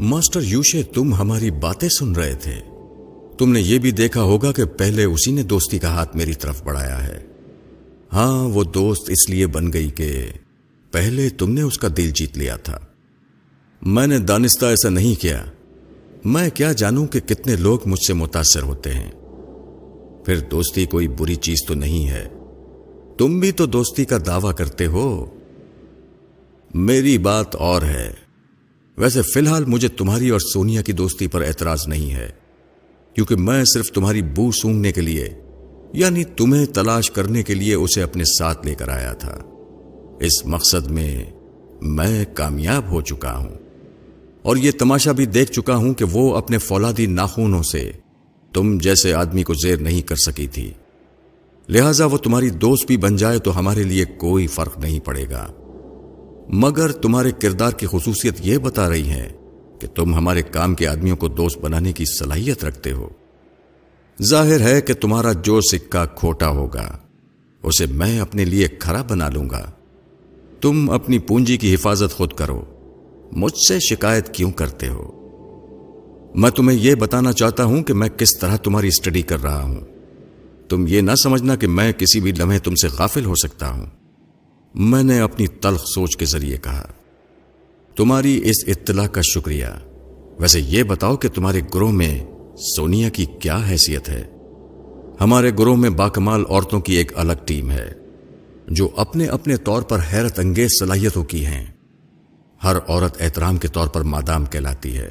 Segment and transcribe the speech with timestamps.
[0.00, 2.54] Master یوشے، تم ہماری باتیں سن رہے تھے۔
[3.38, 6.62] تم نے یہ بھی دیکھا ہوگا کہ پہلے اسی نے دوستی کا ہاتھ میری طرف
[6.62, 7.24] بڑھایا ہے۔
[8.12, 10.26] ہاں وہ دوست اس لیے بن گئی کہ
[10.90, 12.78] پہلے تم نے اس کا دل جیت لیا تھا۔
[13.82, 15.44] میں نے دانستہ ایسا نہیں کیا۔
[16.24, 19.10] میں کیا جانوں کہ کتنے لوگ مجھ سے متاثر ہوتے ہیں۔
[20.24, 22.28] پھر دوستی کوئی بری چیز تو نہیں ہے۔
[23.18, 25.26] تم بھی تو دوستی کا دعوی کرتے ہو۔
[26.74, 28.27] میری بات اور ہے۔
[28.98, 32.30] ویسے فی الحال مجھے تمہاری اور سونیا کی دوستی پر اعتراض نہیں ہے،
[33.14, 35.28] کیونکہ میں صرف تمہاری بو سونگنے کے لیے
[35.92, 39.38] یعنی تمہیں تلاش کرنے کے لیے اسے اپنے ساتھ لے کر آیا تھا۔
[40.20, 41.24] اس مقصد میں
[41.82, 43.54] میں کامیاب ہو چکا ہوں۔
[44.42, 47.92] اور یہ تماشا بھی دیکھ چکا ہوں کہ وہ اپنے فولادی ناخونوں سے
[48.54, 50.72] تم جیسے آدمی کو زیر نہیں کر سکی تھی۔
[51.68, 55.52] لہذا وہ تمہاری دوست بھی بن جائے تو ہمارے لیے کوئی فرق نہیں پڑے گا۔
[56.48, 59.32] مگر تمہارے کردار کی خصوصیت یہ بتا رہی ہے
[59.78, 63.08] کہ تم ہمارے کام کے آدمیوں کو دوست بنانے کی صلاحیت رکھتے ہو۔
[64.22, 66.98] ظاہر ہے کہ تمہارا جو سکہ کھوٹا ہوگا،
[67.62, 69.70] اسے میں اپنے لیے کھڑا بنا لوں گا۔
[70.60, 72.64] تم اپنی پونجی کی حفاظت خود کرو۔
[73.32, 75.10] مجھ سے شکایت کیوں کرتے ہو؟
[76.34, 79.80] میں تمہیں یہ بتانا چاہتا ہوں کہ میں کس طرح تمہاری اسٹڈی کر رہا ہوں۔
[80.68, 83.86] تم یہ نہ سمجھنا کہ میں کسی بھی لمحے تم سے غافل ہو سکتا ہوں۔
[84.74, 86.86] میں نے اپنی تلخ سوچ کے ذریعے کہا،
[87.96, 89.66] تمہاری اس اطلاع کا شکریہ۔
[90.38, 92.24] ویسے یہ بتاؤ کہ تمہارے گروہ میں
[92.76, 94.24] سونیا کی کیا حیثیت ہے؟
[95.20, 97.92] ہمارے گروہ میں باکمال عورتوں کی ایک الگ ٹیم ہے،
[98.68, 101.66] جو اپنے اپنے طور پر حیرت انگیز صلاحیتوں کی ہیں۔
[102.64, 105.08] ہر عورت احترام کے طور پر مادام کہلاتی ہے۔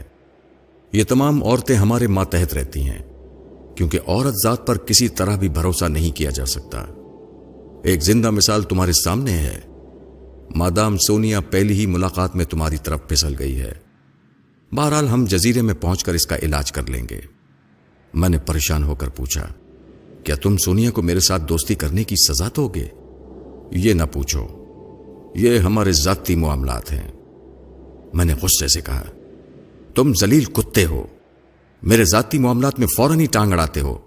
[0.91, 2.99] یہ تمام عورتیں ہمارے ماتحت رہتی ہیں،
[3.75, 6.85] کیونکہ عورت ذات پر کسی طرح بھی بھروسہ نہیں کیا جا سکتا۔
[7.83, 9.59] ایک زندہ مثال تمہارے سامنے ہے۔
[10.55, 13.71] مادام سونیا پہلی ہی ملاقات میں تمہاری طرف پھسل گئی ہے۔
[14.71, 17.19] بہرحال ہم جزیرے میں پہنچ کر اس کا علاج کر لیں گے۔
[18.13, 19.47] میں نے پریشان ہو کر پوچھا،
[20.23, 22.87] کیا تم سونیا کو میرے ساتھ دوستی کرنے کی سزا دو گے؟
[23.71, 24.47] یہ نہ پوچھو۔
[25.35, 27.11] یہ ہمارے ذاتی معاملات ہیں۔
[28.13, 29.03] میں نے غصے سے کہا،
[29.95, 31.05] تم زلیل کتے ہو۔
[31.83, 33.97] میرے ذاتی معاملات میں فوراً ہی ٹانگ اڑاتے ہو۔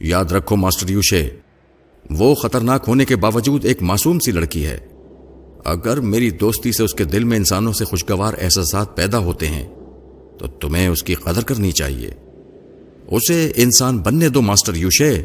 [0.00, 1.30] یاد رکھو ماسٹر یوشے
[2.10, 4.78] وہ خطرناک ہونے کے باوجود ایک معصوم سی لڑکی ہے۔
[5.64, 9.68] اگر میری دوستی سے اس کے دل میں انسانوں سے خوشگوار احساسات پیدا ہوتے ہیں،
[10.38, 12.10] تو تمہیں اس کی قدر کرنی چاہیے۔
[13.06, 15.22] اسے انسان بننے دو، ماسٹر یوشے۔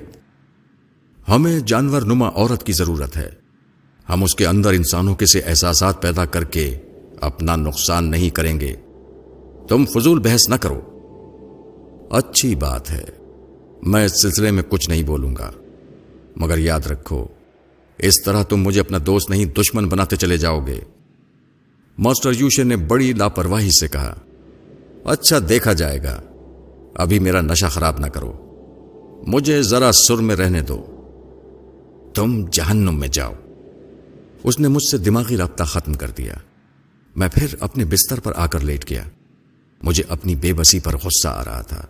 [1.29, 3.29] ہمیں جانور نما عورت کی ضرورت ہے۔
[4.09, 6.77] ہم اس کے اندر انسانوں کے سے احساسات پیدا کر کے
[7.21, 8.75] اپنا نقصان نہیں کریں گے۔
[9.67, 10.81] تم فضول بحث نہ کرو۔
[12.09, 13.03] اچھی بات ہے۔
[13.81, 15.51] میں اس سلسلے میں کچھ نہیں بولوں گا۔
[16.35, 17.27] مگر یاد رکھو،
[17.97, 20.79] اس طرح تم مجھے اپنا دوست نہیں، دشمن بناتے چلے جاؤ گے۔
[21.97, 24.15] ماسٹر یوشے نے بڑی لاپرواہی سے کہا
[25.03, 26.21] اچھا دیکھا جائے گا۔
[26.95, 28.33] ابھی میرا نشہ خراب نہ کرو۔
[29.27, 30.85] مجھے ذرا سر میں رہنے دو۔
[32.13, 33.33] تم جہنم میں جاؤ۔
[34.43, 36.33] اس نے مجھ سے دماغی رابطہ ختم کر دیا۔
[37.15, 39.03] میں پھر اپنے بستر پر آ کر لیٹ گیا۔
[39.83, 41.81] مجھے اپنی بے بسی پر غصہ آ رہا تھا۔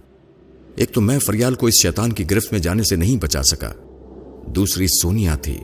[0.75, 3.73] ایک تو میں فریال کو اس شیطان کی گرفت میں جانے سے نہیں بچا سکا۔
[4.47, 5.57] دوسری سونیا تھی،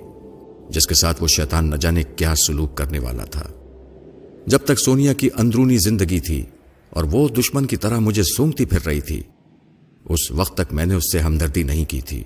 [0.69, 3.43] جس کے ساتھ وہ شیطان نہ جانے کیا سلوک کرنے والا تھا۔
[4.47, 6.43] جب تک سونیا کی اندرونی زندگی تھی
[6.89, 9.21] اور وہ دشمن کی طرح مجھے سونگتی پھر رہی تھی،
[10.05, 12.23] اس وقت تک میں نے اس سے ہمدردی نہیں کی تھی۔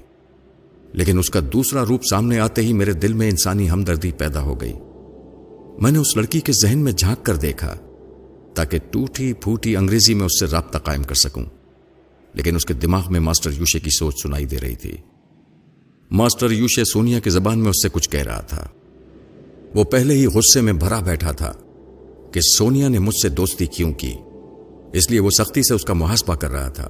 [0.93, 4.61] لیکن اس کا دوسرا روپ سامنے آتے ہی میرے دل میں انسانی ہمدردی پیدا ہو
[4.61, 4.73] گئی۔
[5.81, 7.75] میں نے اس لڑکی کے ذہن میں جھانک کر دیکھا
[8.53, 11.45] تاکہ ٹوٹی پھوٹی انگریزی میں اس سے رابطہ قائم کر سکوں۔
[12.33, 14.97] لیکن اس کے دماغ میں ماسٹر یوشے کی سوچ سنائی دے رہی تھی۔
[16.11, 18.67] ماسٹر یوشے سونیا کی زبان میں اس سے کچھ کہہ رہا تھا۔
[19.75, 21.53] وہ پہلے ہی غصے میں بھرا بیٹھا تھا
[22.31, 24.13] کہ سونیا نے مجھ سے دوستی کیوں کی۔
[24.93, 26.89] اس لیے وہ سختی سے اس کا محاسبہ کر رہا تھا۔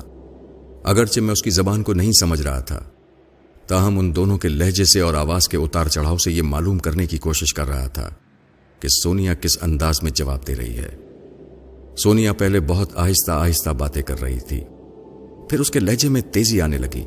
[0.84, 2.84] اگرچہ میں اس کی زبان کو نہیں سمجھ رہا تھا،
[3.68, 7.06] تاہم ان دونوں کے لہجے سے اور آواز کے اتار چڑھاؤ سے یہ معلوم کرنے
[7.06, 8.10] کی کوشش کر رہا تھا
[8.80, 10.96] کہ سونیا کس انداز میں جواب دے رہی ہے۔
[11.98, 14.62] سونیا پہلے بہت آہستہ آہستہ باتیں کر رہی تھی،
[15.50, 17.04] پھر اس کے لہجے میں تیزی آنے لگی۔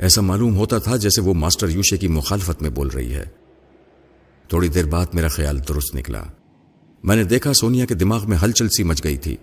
[0.00, 3.24] ایسا معلوم ہوتا تھا جیسے وہ ماسٹر یوشے کی مخالفت میں بول رہی ہے۔
[4.48, 6.22] تھوڑی دیر بعد میرا خیال درست نکلا۔
[7.04, 9.36] میں نے دیکھا سونیا کے دماغ میں ہلچل سی مچ گئی تھی۔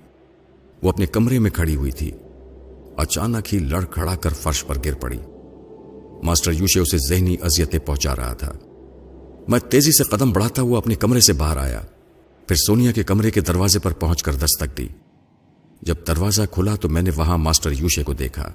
[0.83, 2.11] وہ اپنے کمرے میں کھڑی ہوئی تھی۔
[2.97, 5.19] اچانک ہی لڑ کھڑا کر فرش پر گر پڑی۔
[6.23, 8.53] ماسٹر یوشے اسے ذہنی اذیتیں پہنچا رہا تھا۔
[9.47, 11.81] میں تیزی سے قدم بڑھاتا ہوا اپنے کمرے سے باہر آیا۔
[12.47, 14.87] پھر سونیا کے کمرے کے دروازے پر پہنچ کر دستک دی۔
[15.81, 18.51] جب دروازہ کھلا تو میں نے وہاں ماسٹر یوشے کو دیکھا۔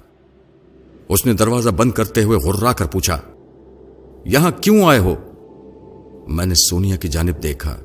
[1.13, 3.21] اس نے دروازہ بند کرتے ہوئے غرا کر پوچھا،
[4.25, 5.15] یہاں کیوں آئے ہو؟
[6.27, 7.75] میں نے سونیا کی جانب دیکھا،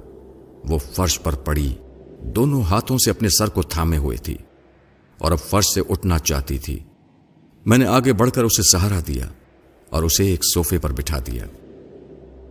[0.68, 1.74] وہ فرش پر پڑی،
[2.22, 4.36] دونوں ہاتھوں سے اپنے سر کو تھامے ہوئے تھی
[5.18, 6.78] اور اب فرش سے اٹھنا چاہتی تھی۔
[7.66, 9.26] میں نے آگے بڑھ کر اسے سہارا دیا
[9.90, 11.44] اور اسے ایک سوفے پر بٹھا دیا۔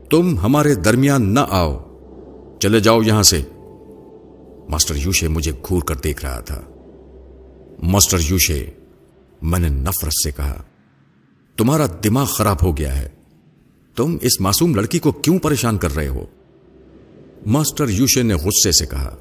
[0.10, 1.78] تم ہمارے درمیان نہ آؤ،
[2.60, 3.42] چلے جاؤ یہاں سے۔
[4.70, 6.62] ماسٹر یوشے مجھے گھور کر دیکھ رہا تھا۔
[7.84, 8.66] ماسٹر یوشے
[9.42, 10.64] میں نے نفرت سے کہا،
[11.58, 13.10] تمہارا دماغ خراب ہو گیا ہے۔
[13.96, 16.26] تم اس معصوم لڑکی کو کیوں پریشان کر رہے ہو؟
[17.46, 19.16] ماسٹر یوشے نے غصے سے کہا،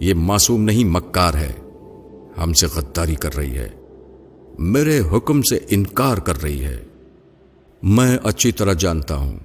[0.00, 1.52] یہ معصوم نہیں، مکار ہے۔
[2.42, 3.68] ہم سے غداری کر رہی ہے۔
[4.58, 6.84] میرے حکم سے انکار کر رہی ہے۔
[7.82, 9.38] میں اچھی طرح جانتا ہوں۔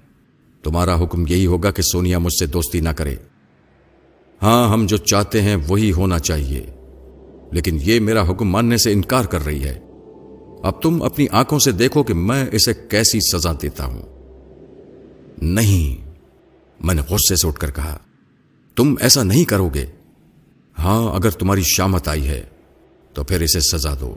[0.63, 3.15] تمہارا حکم یہی ہوگا کہ سونیا مجھ سے دوستی نہ کرے۔
[4.41, 6.80] ہاں ہم جو چاہتے ہیں وہی ہونا چاہیے۔
[7.51, 9.79] لیکن یہ میرا حکم ماننے سے انکار کر رہی ہے۔
[10.63, 14.01] اب تم اپنی آنکھوں سے دیکھو کہ میں اسے کیسی سزا دیتا ہوں۔
[15.41, 16.09] نہیں،
[16.83, 17.97] میں نے غصے سے اٹھ کر کہا،
[18.75, 19.85] تم ایسا نہیں کرو گے۔
[20.79, 22.43] ہاں اگر تمہاری شامت آئی ہے،
[23.13, 24.15] تو پھر اسے سزا دو۔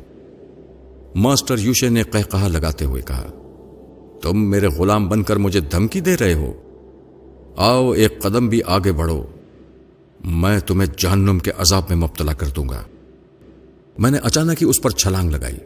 [1.15, 3.27] ماسٹر یوشے نے کہ کہا لگاتے ہوئے کہا،
[4.23, 6.53] تم میرے غلام بن کر مجھے دھمکی دے رہے ہو۔
[7.57, 9.23] آؤ، ایک قدم بھی آگے بڑھو۔
[10.25, 12.83] میں تمہیں جہنم کے عذاب میں مبتلا کر دوں گا۔
[13.99, 15.58] میں نے اچانک ہی اس پر چھلانگ لگائی۔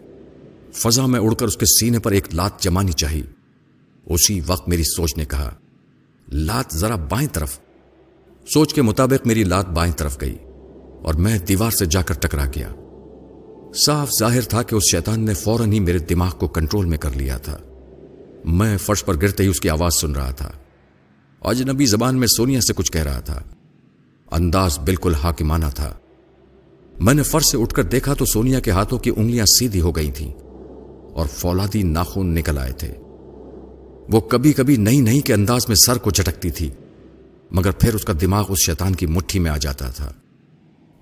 [0.72, 3.22] فضا میں اڑ کر اس کے سینے پر ایک لات جمانی چاہی۔
[4.06, 5.54] اسی وقت میری سوچ نے کہا،
[6.32, 7.58] لات ذرا بائیں طرف۔
[8.54, 10.36] سوچ کے مطابق میری لات بائیں طرف گئی
[11.02, 12.74] اور میں دیوار سے جا کر ٹکرا گیا
[13.86, 17.10] صاف ظاہر تھا کہ اس شیطان نے فوراً ہی میرے دماغ کو کنٹرول میں کر
[17.10, 17.58] لیا تھا۔
[18.44, 20.50] میں فرش پر گرتے ہی اس کی آواز سن رہا تھا۔
[21.42, 23.42] اجنبی زبان میں سونیا سے کچھ کہہ رہا تھا۔
[24.30, 25.94] انداز بالکل حاکمانہ تھا۔
[27.00, 29.96] میں نے فرش سے اٹھ کر دیکھا تو سونیا کے ہاتھوں کی انگلیاں سیدھی ہو
[29.96, 30.32] گئی تھیں
[31.12, 32.94] اور فولادی ناخون نکل آئے تھے۔
[34.12, 36.70] وہ کبھی کبھی نئی نئی کے انداز میں سر کو جھٹکتی تھی،
[37.50, 40.12] مگر پھر اس کا دماغ اس شیطان کی مٹھی میں آ جاتا تھا۔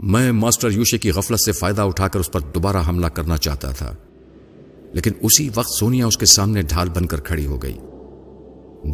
[0.01, 3.71] میں ماسٹر یوشے کی غفلت سے فائدہ اٹھا کر اس پر دوبارہ حملہ کرنا چاہتا
[3.71, 3.95] تھا۔
[4.93, 7.79] لیکن اسی وقت سونیا اس کے سامنے ڈھال بن کر کھڑی ہو گئی۔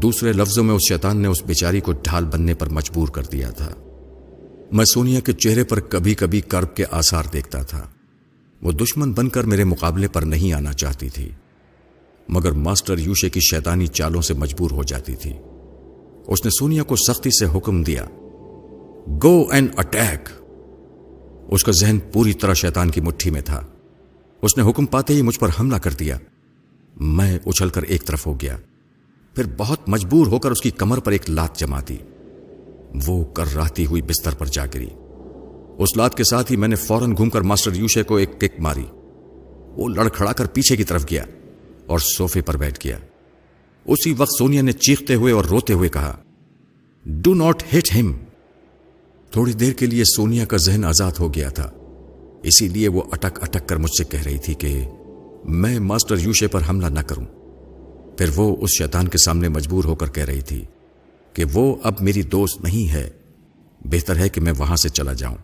[0.03, 3.51] دوسرے لفظوں میں اس شیطان نے اس بیچاری کو ڈھال بننے پر مجبور کر دیا
[3.51, 3.71] تھا۔
[4.73, 7.89] میں سونیا کے چہرے پر کبھی کبھی کرب کے آثار دیکھتا تھا۔
[8.63, 11.31] وہ دشمن بن کر میرے مقابلے پر نہیں آنا چاہتی تھی،
[12.29, 15.33] مگر ماسٹر یوشے کی شیطانی چالوں سے مجبور ہو جاتی تھی۔
[16.27, 18.05] اس نے سونیا کو سختی سے حکم دیا
[19.23, 20.29] گو اینڈ اٹیک
[21.49, 23.61] اس کا ذہن پوری طرح شیطان کی مٹھی میں تھا۔
[24.43, 26.19] اس نے حکم پاتے ہی مجھ پر حملہ کر دیا۔
[26.97, 28.57] میں اچھل کر ایک طرف ہو گیا،
[29.35, 31.97] پھر بہت مجبور ہو کر اس کی کمر پر ایک لات جما دی۔
[33.07, 34.89] وہ کر رہتی ہوئی بستر پر جا گری۔
[35.79, 38.61] اس لات کے ساتھ ہی میں نے فوراً گھوم کر ماسٹر یوشے کو ایک کک
[38.61, 38.85] ماری۔
[39.77, 41.25] وہ لڑکھڑا کر پیچھے کی طرف گیا
[41.87, 42.99] اور سوفے پر بیٹھ گیا۔
[43.85, 46.17] اسی وقت سونیا نے چیختے ہوئے اور روتے ہوئے کہا
[47.05, 48.13] ڈو ناٹ ہٹ ہم
[49.31, 51.71] تھوڑی دیر کے لیے سونیا کا ذہن آزاد ہو گیا تھا۔
[52.43, 54.87] اسی لیے وہ اٹک اٹک کر مجھ سے کہہ رہی تھی کہ
[55.45, 57.25] میں ماسٹر یوشے پر حملہ نہ کروں۔
[58.19, 60.65] پھر وہ اس شیطان کے سامنے مجبور ہو کر کہہ رہی تھی
[61.33, 63.11] کہ وہ اب میری دوست نہیں ہے،
[63.85, 65.37] بہتر ہے کہ میں وہاں سے چلا جاؤں۔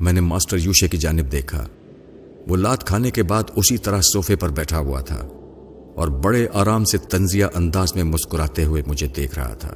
[0.00, 1.66] میں نے ماسٹر یوشے کی جانب دیکھا۔
[2.48, 5.28] وہ لات کھانے کے بعد اسی طرح سوفے پر بیٹھا ہوا تھا
[5.94, 9.74] اور بڑے آرام سے تنزیہ انداز میں مسکراتے ہوئے مجھے دیکھ رہا تھا۔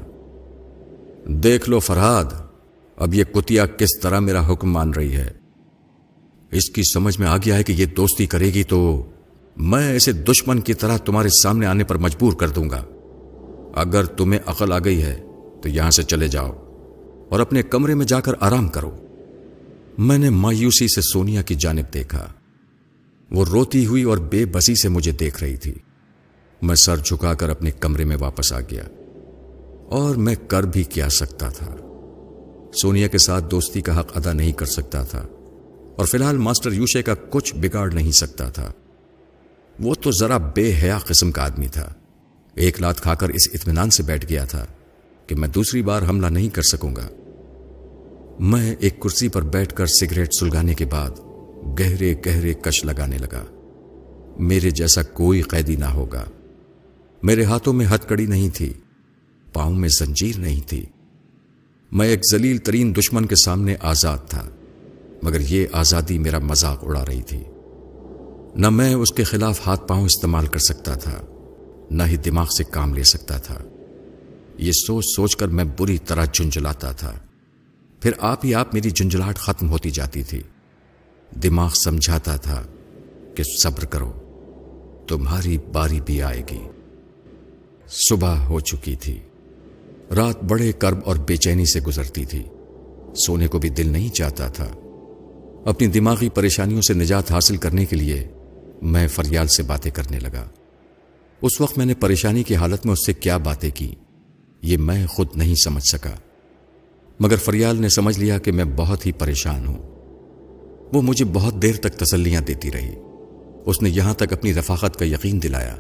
[1.26, 2.25] دیکھ لو فرحاد،
[2.96, 5.31] اب یہ کتیا کس طرح میرا حکم مان رہی ہے؟
[6.50, 9.06] اس کی سمجھ میں آ گیا ہے کہ یہ دوستی کرے گی تو
[9.56, 12.84] میں اسے دشمن کی طرح تمہارے سامنے آنے پر مجبور کر دوں گا۔
[13.79, 15.23] اگر تمہیں عقل آ گئی ہے
[15.63, 16.53] تو یہاں سے چلے جاؤ
[17.29, 18.97] اور اپنے کمرے میں جا کر آرام کرو۔
[19.99, 22.27] میں نے مایوسی سے سونیا کی جانب دیکھا۔
[23.31, 25.75] وہ روتی ہوئی اور بے بسی سے مجھے دیکھ رہی تھی۔
[26.63, 28.82] میں سر جھکا کر اپنے کمرے میں واپس آ گیا
[29.89, 31.77] اور میں کر بھی کیا سکتا تھا۔
[32.75, 35.27] سونیا کے ساتھ دوستی کا حق ادا نہیں کر سکتا تھا
[35.97, 38.73] اور فی الحال ماسٹر یوشے کا کچھ بگاڑ نہیں سکتا تھا۔
[39.81, 41.94] وہ تو ذرا بے حیا قسم کا آدمی تھا۔
[42.58, 44.67] ایک لات کھا کر اس اطمینان سے بیٹھ گیا تھا
[45.27, 47.08] کہ میں دوسری بار حملہ نہیں کر سکوں گا۔
[48.38, 51.10] میں ایک کرسی پر بیٹھ کر سگریٹ سلگانے کے بعد
[51.81, 53.44] گہرے گہرے کش لگانے لگا۔
[54.38, 56.24] میرے جیسا کوئی قیدی نہ ہوگا۔
[57.22, 58.72] میرے ہاتھوں میں ہتھ کڑی نہیں تھی،
[59.53, 60.86] پاؤں میں زنجیر نہیں تھی۔
[61.93, 64.48] میں ایک ذلیل ترین دشمن کے سامنے آزاد تھا،
[65.22, 67.44] مگر یہ آزادی میرا مذاق اڑا رہی تھی۔
[68.55, 71.38] نہ میں اس کے خلاف ہاتھ پاؤں استعمال کر سکتا تھا۔
[71.91, 73.59] نہ ہی دماغ سے کام لے سکتا تھا۔
[74.59, 77.13] یہ سوچ سوچ کر میں بری طرح جنجلاتا تھا۔
[78.01, 80.43] پھر آپ ہی آپ میری جنجلاہٹ ختم ہوتی جاتی تھی۔
[81.43, 82.65] دماغ سمجھاتا تھا
[83.35, 84.13] کہ صبر کرو،
[85.09, 86.61] تمہاری باری بھی آئے گی۔
[87.89, 89.21] صبح ہو چکی تھی۔
[90.17, 92.43] رات بڑے کرب اور بے چینی سے گزرتی تھی۔
[93.27, 94.69] سونے کو بھی دل نہیں چاہتا تھا۔
[95.65, 98.29] اپنی دماغی پریشانیوں سے نجات حاصل کرنے کے لیے
[98.83, 100.49] میں فریال سے باتیں کرنے لگا۔
[101.43, 103.95] اس وقت میں نے پریشانی کی حالت میں اس سے کیا باتیں کی؟
[104.63, 106.11] یہ میں خود نہیں سمجھ سکا۔
[107.21, 109.83] مگر فریال نے سمجھ لیا کہ میں بہت ہی پریشان ہوں۔
[110.93, 112.95] وہ مجھے بہت دیر تک تسلیاں دیتی رہی۔
[113.67, 115.77] اس نے یہاں تک اپنی رفاقت کا یقین دلایا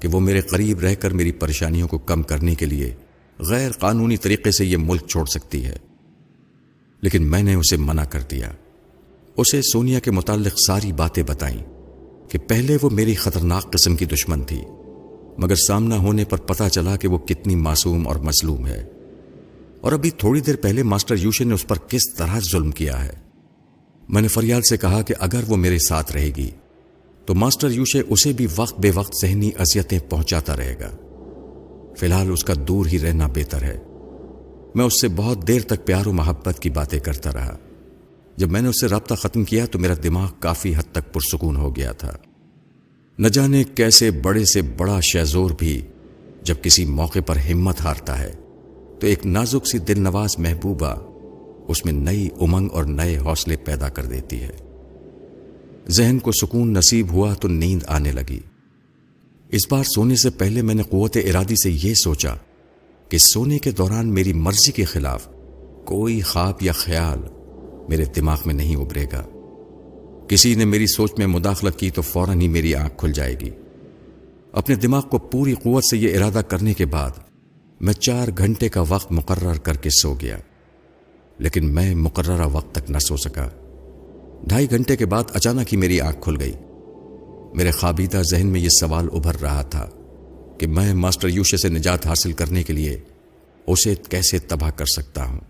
[0.00, 2.94] کہ وہ میرے قریب رہ کر میری پریشانیوں کو کم کرنے کے لیے
[3.38, 5.76] غیر قانونی طریقے سے یہ ملک چھوڑ سکتی ہے۔
[7.00, 8.52] لیکن میں نے اسے منع کر دیا۔
[9.36, 11.60] اسے سونیا کے متعلق ساری باتیں بتائیں
[12.28, 14.62] کہ پہلے وہ میری خطرناک قسم کی دشمن تھی۔
[15.38, 18.84] مگر سامنا ہونے پر پتا چلا کہ وہ کتنی معصوم اور مظلوم ہے۔
[19.80, 23.12] اور ابھی تھوڑی دیر پہلے ماسٹر یوشن نے اس پر کس طرح ظلم کیا ہے؟
[24.08, 26.50] میں نے فریال سے کہا کہ اگر وہ میرے ساتھ رہے گی،
[27.26, 30.96] تو ماسٹر یوشے اسے بھی وقت بے وقت ذہنی اذیتیں پہنچاتا رہے گا۔
[31.98, 33.78] فی الحال اس کا دور ہی رہنا بہتر ہے۔
[34.74, 37.58] میں اس سے بہت دیر تک پیار و محبت کی باتیں کرتا رہا۔
[38.36, 41.56] جب میں نے اس سے رابطہ ختم کیا تو میرا دماغ کافی حد تک پرسکون
[41.56, 42.12] ہو گیا تھا۔
[43.18, 45.82] نہ جانے کیسے بڑے سے بڑا شہزور بھی
[46.42, 48.32] جب کسی موقع پر ہمت ہارتا ہے،
[49.00, 50.94] تو ایک نازک سی دل نواز محبوبہ
[51.68, 54.50] اس میں نئی امنگ اور نئے حوصلے پیدا کر دیتی ہے۔
[55.88, 58.40] ذہن کو سکون نصیب ہوا تو نیند آنے لگی۔
[59.48, 62.34] اس بار سونے سے پہلے میں نے قوت ارادی سے یہ سوچا
[63.08, 65.28] کہ سونے کے دوران میری مرضی کے خلاف
[65.84, 67.18] کوئی خواب یا خیال
[67.88, 69.26] میرے دماغ میں نہیں ابھرے گا۔
[70.28, 73.50] کسی نے میری سوچ میں مداخلت کی تو فوراً ہی میری آنکھ کھل جائے گی۔
[74.52, 77.10] اپنے دماغ کو پوری قوت سے یہ ارادہ کرنے کے بعد
[77.80, 80.36] میں چار گھنٹے کا وقت مقرر کر کے سو گیا۔
[81.38, 83.48] لیکن میں مقررہ وقت تک نہ سو سکا۔
[84.44, 86.52] ڈھائی گھنٹے کے بعد اچانک ہی میری آنکھ کھل گئی۔
[87.54, 89.88] میرے خوابیدہ ذہن میں یہ سوال ابھر رہا تھا
[90.58, 93.00] کہ میں ماسٹر یوشے سے نجات حاصل کرنے کے لیے
[93.66, 95.40] اسے کیسے تباہ کر سکتا ہوں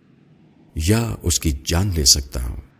[0.74, 2.73] یا اس کی جان لے سکتا ہوں۔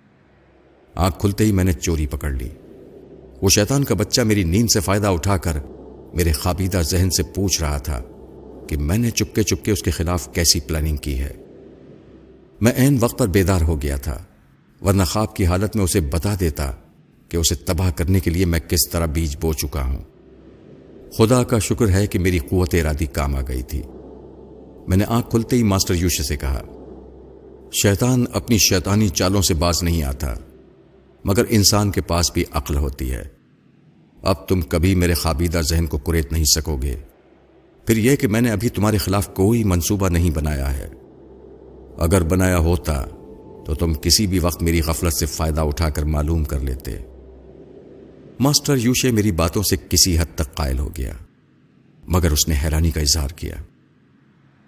[0.94, 2.48] آنکھ کھلتے ہی میں نے چوری پکڑ لی۔
[3.42, 5.58] وہ شیطان کا بچہ میری نیند سے فائدہ اٹھا کر
[6.14, 8.02] میرے خوابیدہ ذہن سے پوچھ رہا تھا
[8.68, 11.32] کہ میں نے چپکے چپکے اس کے خلاف کیسی پلاننگ کی ہے۔
[12.60, 14.22] میں این وقت پر بیدار ہو گیا تھا،
[14.82, 16.72] ورنہ خواب کی حالت میں اسے بتا دیتا
[17.28, 20.02] کہ اسے تباہ کرنے کے لیے میں کس طرح بیج بو چکا ہوں۔
[21.18, 23.82] خدا کا شکر ہے کہ میری قوت ارادی کام آ گئی تھی۔
[24.88, 26.62] میں نے آنکھ کھلتے ہی ماسٹر یوش سے کہا،
[27.82, 30.34] شیطان اپنی شیطانی چالوں سے باز نہیں آتا۔
[31.24, 33.24] مگر انسان کے پاس بھی عقل ہوتی ہے۔
[34.22, 36.96] اب تم کبھی میرے خوابیدہ ذہن کو کریت نہیں سکو گے
[37.86, 40.88] پھر یہ کہ میں نے ابھی تمہارے خلاف کوئی منصوبہ نہیں بنایا ہے۔
[41.98, 43.04] اگر بنایا ہوتا
[43.66, 46.98] تو تم کسی بھی وقت میری غفلت سے فائدہ اٹھا کر معلوم کر لیتے۔
[48.40, 51.12] ماسٹر یوشے میری باتوں سے کسی حد تک قائل ہو گیا،
[52.08, 53.54] مگر اس نے حیرانی کا اظہار کیا۔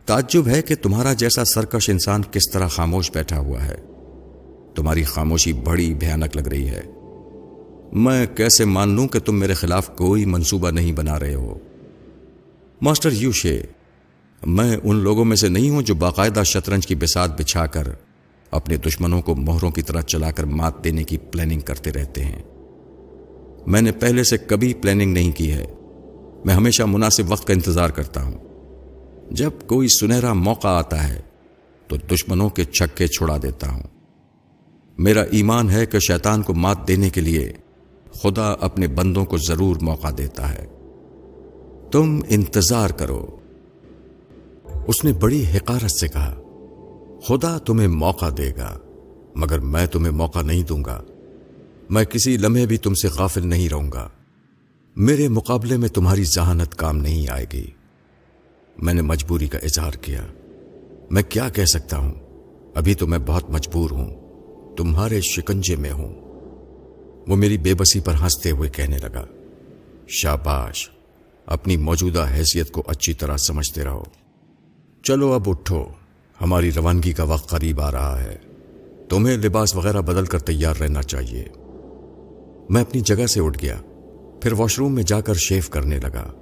[0.06, 3.76] تعجب ہے کہ تمہارا جیسا سرکش انسان کس طرح خاموش بیٹھا ہوا ہے۔
[4.76, 6.80] تمہاری خاموشی بڑی بھیانک لگ رہی ہے۔
[7.92, 11.58] میں کیسے مان لوں کہ تم میرے خلاف کوئی منصوبہ نہیں بنا رہے ہو؟
[12.80, 13.62] ماسٹر یوشے،
[14.46, 17.88] میں ان لوگوں میں سے نہیں ہوں جو باقاعدہ شطرنج کی بسات بچھا کر
[18.50, 22.42] اپنے دشمنوں کو مہروں کی طرح چلا کر مات دینے کی پلاننگ کرتے رہتے ہیں۔
[23.66, 25.66] میں نے پہلے سے کبھی پلاننگ نہیں کی ہے۔
[26.44, 28.38] میں ہمیشہ مناسب وقت کا انتظار کرتا ہوں۔
[29.30, 31.20] جب کوئی سنہرا موقع آتا ہے،
[31.88, 33.95] تو دشمنوں کے چھکے چھڑا دیتا ہوں۔
[34.98, 37.52] میرا ایمان ہے کہ شیطان کو مات دینے کے لیے
[38.12, 40.66] خدا اپنے بندوں کو ضرور موقع دیتا ہے۔
[41.92, 43.26] تم انتظار کرو۔
[44.86, 46.34] اس نے بڑی حقارت سے کہا،
[47.22, 48.78] خدا تمہیں موقع دے گا،
[49.34, 51.02] مگر میں تمہیں موقع نہیں دوں گا۔
[51.90, 54.08] میں کسی لمحے بھی تم سے غافل نہیں رہوں گا۔
[54.96, 57.70] میرے مقابلے میں تمہاری ذہانت کام نہیں آئے گی۔
[58.78, 60.26] میں نے مجبوری کا اظہار کیا۔
[61.10, 62.14] میں کیا کہہ سکتا ہوں؟
[62.74, 64.25] ابھی تو میں بہت مجبور ہوں۔
[64.76, 66.14] تمہارے شکنجے میں ہوں۔
[67.26, 69.24] وہ میری بے بسی پر ہنستے ہوئے کہنے لگا،
[70.08, 70.90] شاباش،
[71.46, 74.02] اپنی موجودہ حیثیت کو اچھی طرح سمجھتے رہو۔
[75.02, 75.84] چلو اب اٹھو،
[76.40, 78.36] ہماری روانگی کا وقت قریب آ رہا ہے۔
[79.08, 81.44] تمہیں لباس وغیرہ بدل کر تیار رہنا چاہیے۔
[82.68, 83.80] میں اپنی جگہ سے اٹھ گیا،
[84.42, 86.32] پھر واش روم میں جا کر شیف کرنے لگا۔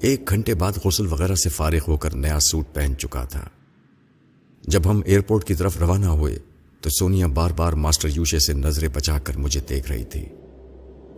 [0.00, 3.48] ایک گھنٹے بعد غسل وغیرہ سے فارغ ہو کر نیا سوٹ پہن چکا تھا۔
[4.62, 6.38] جب ہم ایئرپورٹ کی طرف روانہ ہوئے
[6.80, 10.24] تو سونیا بار بار ماسٹر یوشے سے نظریں بچا کر مجھے دیکھ رہی تھی۔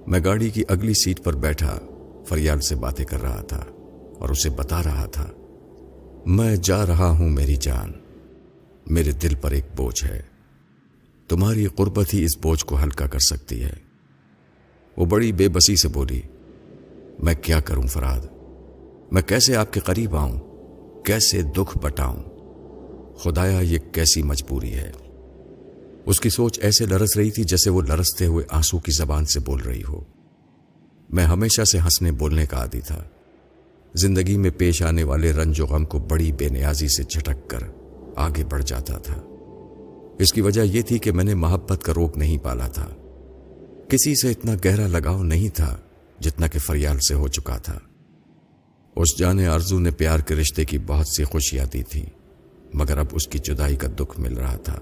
[0.06, 1.78] میں گاڑی کی اگلی سیٹ پر بیٹھا
[2.26, 3.64] فریال سے باتیں کر رہا تھا
[4.18, 5.30] اور اسے بتا رہا تھا۔
[6.26, 7.92] میں جا رہا ہوں، میری جان۔
[8.86, 10.22] میرے دل پر ایک بوجھ ہے۔
[11.28, 13.72] تمہاری قربت ہی اس بوجھ کو ہلکا کر سکتی ہے۔
[14.96, 16.20] وہ بڑی بے بسی سے بولی،
[17.18, 18.20] میں کیا کروں فراد؟
[19.12, 20.38] میں کیسے آپ کے قریب آؤں؟
[21.04, 22.22] کیسے دکھ بٹاؤں؟
[23.16, 24.92] خدایا، یہ کیسی مجبوری ہے؟
[26.06, 29.40] اس کی سوچ ایسے لرس رہی تھی جیسے وہ لرستے ہوئے آنسو کی زبان سے
[29.40, 30.00] بول رہی ہو۔
[31.10, 33.04] میں ہمیشہ سے ہنسنے بولنے کا عادی تھا۔
[33.94, 37.58] زندگی میں پیش آنے والے رنج و غم کو بڑی بے نیازی سے جھٹک کر
[38.16, 39.14] آگے بڑھ جاتا تھا۔
[40.18, 42.88] اس کی وجہ یہ تھی کہ میں نے محبت کا روک نہیں پالا تھا۔
[43.88, 45.76] کسی سے اتنا گہرا لگاؤ نہیں تھا
[46.20, 47.78] جتنا کہ فریال سے ہو چکا تھا۔
[48.96, 52.04] اس جانے آرزو نے پیار کے رشتے کی بہت سی خوشیاں دی تھی
[52.74, 54.80] مگر اب اس کی جدائی کا دکھ مل رہا تھا۔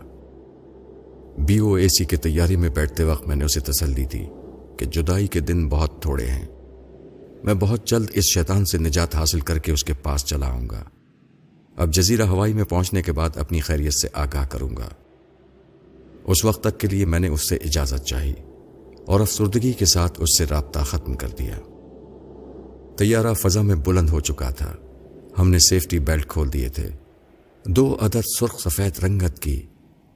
[1.47, 4.27] بی او اے سی کی تیاری میں بیٹھتے وقت میں نے اسے تسلی دی
[4.77, 6.47] کہ جدائی کے دن بہت تھوڑے ہیں۔
[7.45, 10.69] میں بہت جلد اس شیطان سے نجات حاصل کر کے اس کے پاس چلا آؤں
[10.71, 10.85] گا۔
[11.77, 14.89] اب جزیرہ ہوائی میں پہنچنے کے بعد اپنی خیریت سے آگاہ کروں گا۔
[16.25, 18.33] اس وقت تک کے لیے میں نے اس سے اجازت چاہی
[19.07, 21.59] اور افسردگی کے ساتھ اس سے رابطہ ختم کر دیا۔
[22.97, 24.73] طیارہ فضا میں بلند ہو چکا تھا۔
[25.39, 26.89] ہم نے سیفٹی بیلٹ کھول دیے تھے۔
[27.65, 29.63] دو عدد سرخ سفید رنگت کی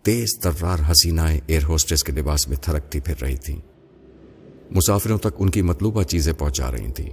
[0.05, 3.57] تیز ترار حسینائیں ایئر ہوسٹس کے لباس میں تھرکتی پھر رہی تھیں۔
[4.71, 7.11] مسافروں تک ان کی مطلوبہ چیزیں پہنچا رہی تھیں۔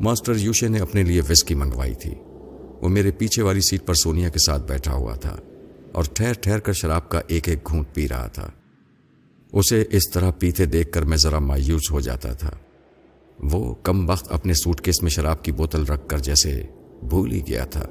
[0.00, 2.14] ماسٹر یوشے نے اپنے لیے وسکی منگوائی تھی۔
[2.82, 5.36] وہ میرے پیچھے والی سیٹ پر سونیا کے ساتھ بیٹھا ہوا تھا
[5.92, 8.50] اور ٹھہر ٹھہر کر شراب کا ایک ایک گھونٹ پی رہا تھا۔
[9.52, 12.50] اسے اس طرح پیتے دیکھ کر میں ذرا مایوس ہو جاتا تھا۔
[13.38, 16.62] وہ کم وقت اپنے سوٹ کیس میں شراب کی بوتل رکھ کر جیسے
[17.08, 17.86] بھول ہی گیا تھا۔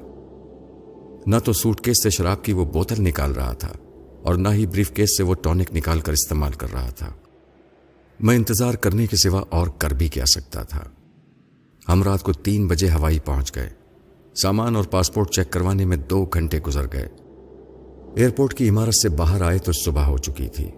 [1.26, 3.72] نہ تو سوٹ کیس سے شراب کی وہ بوتل نکال رہا تھا۔
[4.22, 7.12] اور نہ ہی بریف کیس سے وہ ٹونک نکال کر استعمال کر رہا تھا۔
[8.20, 10.84] میں انتظار کرنے کے سوا اور کر بھی کیا سکتا تھا۔
[11.88, 13.70] ہم رات کو تین بجے ہوائی پہنچ گئے۔
[14.42, 17.08] سامان اور پاسپورٹ چیک کروانے میں دو گھنٹے گزر گئے۔
[18.16, 20.70] ایئرپورٹ کی عمارت سے باہر آئے تو صبح ہو چکی تھی۔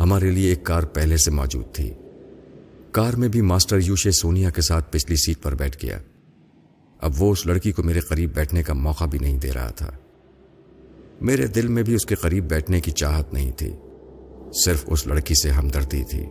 [0.00, 1.94] ہمارے لیے ایک کار پہلے سے موجود تھی۔
[2.92, 5.98] کار میں بھی ماسٹر یوشے سونیا کے ساتھ پچھلی سیٹ پر بیٹھ گیا۔
[7.00, 9.90] اب وہ اس لڑکی کو میرے قریب بیٹھنے کا موقع بھی نہیں دے رہا تھا۔
[11.22, 13.76] میرے دل میں بھی اس کے قریب بیٹھنے کی چاہت نہیں تھی۔
[14.64, 16.26] صرف اس لڑکی سے ہمدردی تھی۔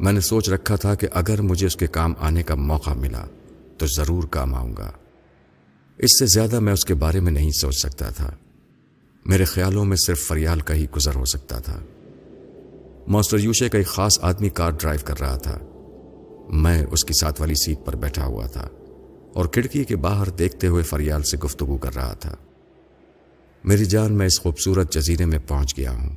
[0.00, 3.24] میں نے سوچ رکھا تھا کہ اگر مجھے اس کے کام آنے کا موقع ملا
[3.78, 4.90] تو ضرور کام آؤں گا۔
[5.98, 8.30] اس سے زیادہ میں اس کے بارے میں نہیں سوچ سکتا تھا۔
[9.26, 11.80] میرے خیالوں میں صرف فریال کا ہی گزر ہو سکتا تھا۔
[13.08, 15.58] ماسٹر یوشے کا ایک خاص آدمی کار ڈرائیو کر رہا تھا۔
[16.52, 18.68] میں اس کی ساتھ والی سیٹ پر بیٹھا ہوا تھا
[19.34, 22.34] اور کھڑکی کے باہر دیکھتے ہوئے فریال سے گفتگو کر رہا تھا۔
[23.64, 26.16] میری جان میں اس خوبصورت جزیرے میں پہنچ گیا ہوں۔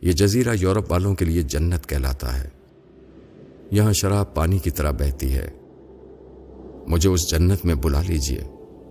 [0.00, 2.48] یہ جزیرہ یورپ والوں کے لیے جنت کہلاتا ہے۔
[3.70, 5.50] یہاں شراب پانی کی طرح بہتی ہے۔
[6.86, 8.40] مجھے اس جنت میں بلا لیجیے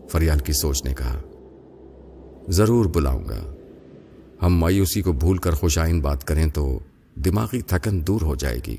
[0.09, 1.21] فریال کی سوچ نے کہا۔
[2.49, 3.53] ضرور بلاؤں گا۔
[4.41, 6.79] ہم مایوسی کو بھول کر خوش آئین بات کریں تو
[7.15, 8.77] دماغی تھکن دور ہو جائے گی۔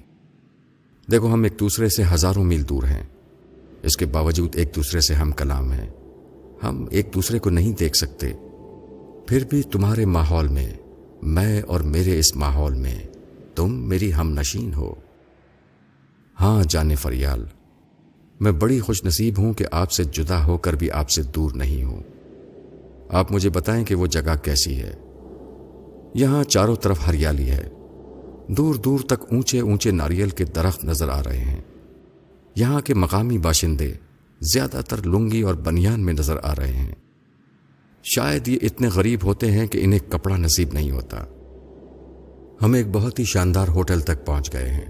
[1.11, 3.03] دیکھو، ہم ایک دوسرے سے ہزاروں میل دور ہیں۔
[3.83, 5.91] اس کے باوجود ایک دوسرے سے ہم کلام ہیں۔
[6.63, 8.33] ہم ایک دوسرے کو نہیں دیکھ سکتے۔
[9.27, 10.73] پھر بھی تمہارے ماحول میں
[11.23, 12.99] میں اور میرے اس ماحول میں
[13.55, 14.95] تم میری ہم نشین ہو۔
[16.41, 17.45] ہاں جانے فریال،
[18.41, 21.51] میں بڑی خوش نصیب ہوں کہ آپ سے جدا ہو کر بھی آپ سے دور
[21.55, 22.03] نہیں ہوں۔
[23.09, 24.95] آپ مجھے بتائیں کہ وہ جگہ کیسی ہے۔
[26.15, 27.69] یہاں چاروں طرف ہریالی ہے۔
[28.49, 31.61] دور دور تک اونچے اونچے ناریل کے درخت نظر آ رہے ہیں۔
[32.57, 33.93] یہاں کے مقامی باشندے
[34.41, 36.95] زیادہ تر لنگی اور بنیان میں نظر آ رہے ہیں۔
[38.07, 41.25] شاید یہ اتنے غریب ہوتے ہیں کہ انہیں کپڑا نصیب نہیں ہوتا۔
[42.63, 44.87] ہم ایک بہت ہی شاندار ہوٹل تک پہنچ گئے ہیں۔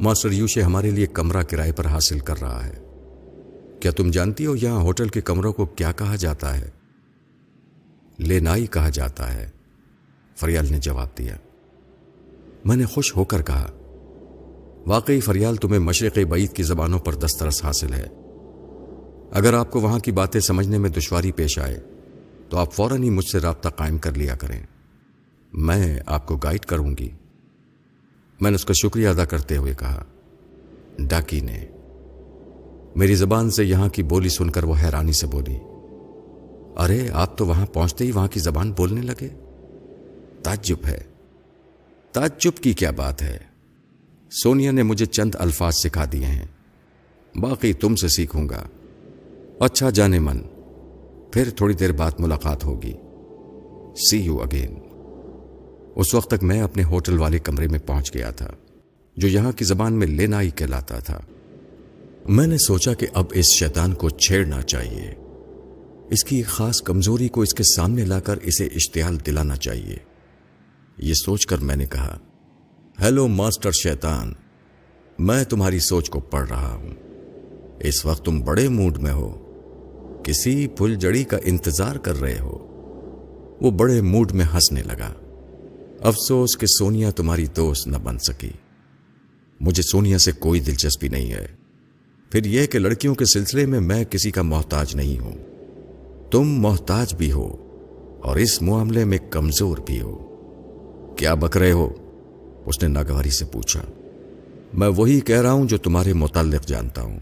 [0.00, 2.74] ماسٹر یوشے ہمارے لیے کمرہ کرائے پر حاصل کر رہا ہے۔
[3.80, 6.68] کیا تم جانتی ہو یہاں ہوٹل کے کمروں کو کیا کہا جاتا ہے؟
[8.18, 9.50] لینائی کہا جاتا ہے۔
[10.36, 11.36] فریال نے جواب دیا۔
[12.64, 13.70] میں نے خوش ہو کر کہا۔
[14.86, 18.06] واقعی فریال تمہیں مشرق بعید کی زبانوں پر دسترس حاصل ہے۔
[19.30, 21.80] اگر آپ کو وہاں کی باتیں سمجھنے میں دشواری پیش آئے
[22.52, 24.62] تو آپ فوراً ہی مجھ سے رابطہ قائم کر لیا کریں۔
[25.52, 27.08] میں آپ کو گائیڈ کروں گی۔
[28.40, 30.04] میں نے اس کا شکریہ ادا کرتے ہوئے کہا،
[30.98, 31.66] ڈاکی نے۔
[32.96, 35.58] میری زبان سے یہاں کی بولی سن کر وہ حیرانی سے بولی،
[36.76, 39.28] ارے، آپ تو وہاں پہنچتے ہی وہاں کی زبان بولنے لگے۔
[40.42, 41.02] تعجب ہے۔
[42.12, 43.38] تعجب کی کیا بات ہے؟
[44.30, 46.46] سونیا نے مجھے چند الفاظ سکھا دیے ہیں۔
[47.34, 48.62] باقی تم سے سیکھوں گا۔
[49.60, 50.38] اچھا جانے من۔
[51.32, 52.92] پھر تھوڑی دیر بعد ملاقات ہوگی۔
[54.10, 54.74] سی یو اگین
[55.96, 58.50] اس وقت تک میں اپنے ہوٹل والے کمرے میں پہنچ گیا تھا،
[59.16, 61.20] جو یہاں کی زبان میں لینا ہی کہلاتا تھا۔
[62.28, 65.14] میں نے سوچا کہ اب اس شیطان کو چھیڑنا چاہیے۔
[66.10, 69.96] اس کی ایک خاص کمزوری کو اس کے سامنے لا کر اسے اشتعال دلانا چاہیے۔
[70.98, 72.18] یہ سوچ کر میں نے کہا
[73.00, 74.32] ہیلو ماسٹر شیطان
[75.18, 76.90] میں تمہاری سوچ کو پڑھ رہا ہوں۔
[77.80, 79.41] اس وقت تم بڑے موڈ میں ہو۔
[80.24, 82.68] کسی پھل جڑی کا انتظار کر رہے ہو۔
[83.60, 85.12] وہ بڑے موڈ میں ہنسنے لگا۔
[86.00, 88.50] افسوس کہ سونیا تمہاری دوست نہ بن سکی۔
[89.60, 91.46] مجھے سونیا سے کوئی دلچسپی نہیں ہے۔
[92.30, 95.36] پھر یہ کہ لڑکیوں کے سلسلے میں میں کسی کا محتاج نہیں ہوں۔
[96.30, 97.56] تم محتاج بھی ہو
[98.22, 100.18] اور اس معاملے میں کمزور بھی ہو۔
[101.16, 101.90] کیا بک رہے ہو؟
[102.66, 103.80] اس نے ناگواری سے پوچھا۔
[104.74, 107.18] میں وہی کہہ رہا ہوں جو تمہارے متعلق جانتا ہوں۔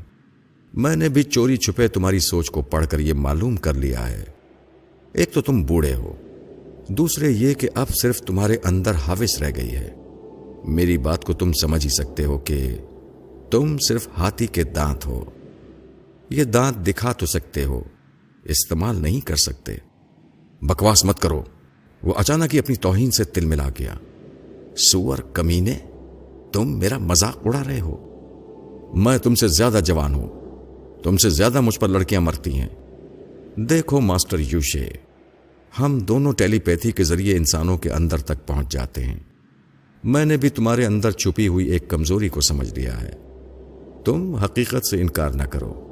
[0.74, 4.24] میں نے بھی چوری چھپے تمہاری سوچ کو پڑھ کر یہ معلوم کر لیا ہے۔
[5.12, 6.16] ایک تو تم بوڑھے ہو۔
[6.88, 9.94] دوسرے یہ کہ اب صرف تمہارے اندر حاوث رہ گئی ہے۔
[10.64, 12.76] میری بات کو تم سمجھ ہی سکتے ہو کہ
[13.50, 15.24] تم صرف ہاتھی کے دانت ہو۔
[16.30, 17.82] یہ دانت دکھا تو سکتے ہو،
[18.44, 19.76] استعمال نہیں کر سکتے۔
[20.62, 21.42] بکواس مت کرو۔
[22.02, 23.94] وہ اچانک ہی اپنی توہین سے تل ملا گیا۔
[24.76, 25.78] سور کمینے،
[26.52, 27.96] تم میرا مذاق اڑا رہے ہو۔
[28.94, 30.39] میں تم سے زیادہ جوان ہوں۔
[31.02, 32.68] تم سے زیادہ مجھ پر لڑکیاں مرتی ہیں۔
[33.56, 34.88] دیکھو ماسٹر یوشے،
[35.80, 39.18] ہم دونوں ٹیلی پیتھی کے ذریعے انسانوں کے اندر تک پہنچ جاتے ہیں۔
[40.04, 43.12] میں نے بھی تمہارے اندر چھپی ہوئی ایک کمزوری کو سمجھ لیا ہے۔
[44.04, 45.86] تم حقیقت سے انکار نہ کرو۔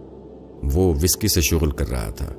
[0.62, 2.32] وہ وسکی سے شغل کر رہا تھا۔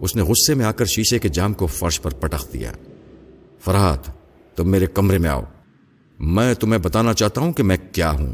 [0.00, 2.72] اس نے غصے میں آ کر شیشے کے جام کو فرش پر پٹخ دیا۔
[3.64, 3.98] فرحات،
[4.56, 5.42] تم میرے کمرے میں آؤ۔
[6.18, 8.32] میں تمہیں بتانا چاہتا ہوں کہ میں کیا ہوں۔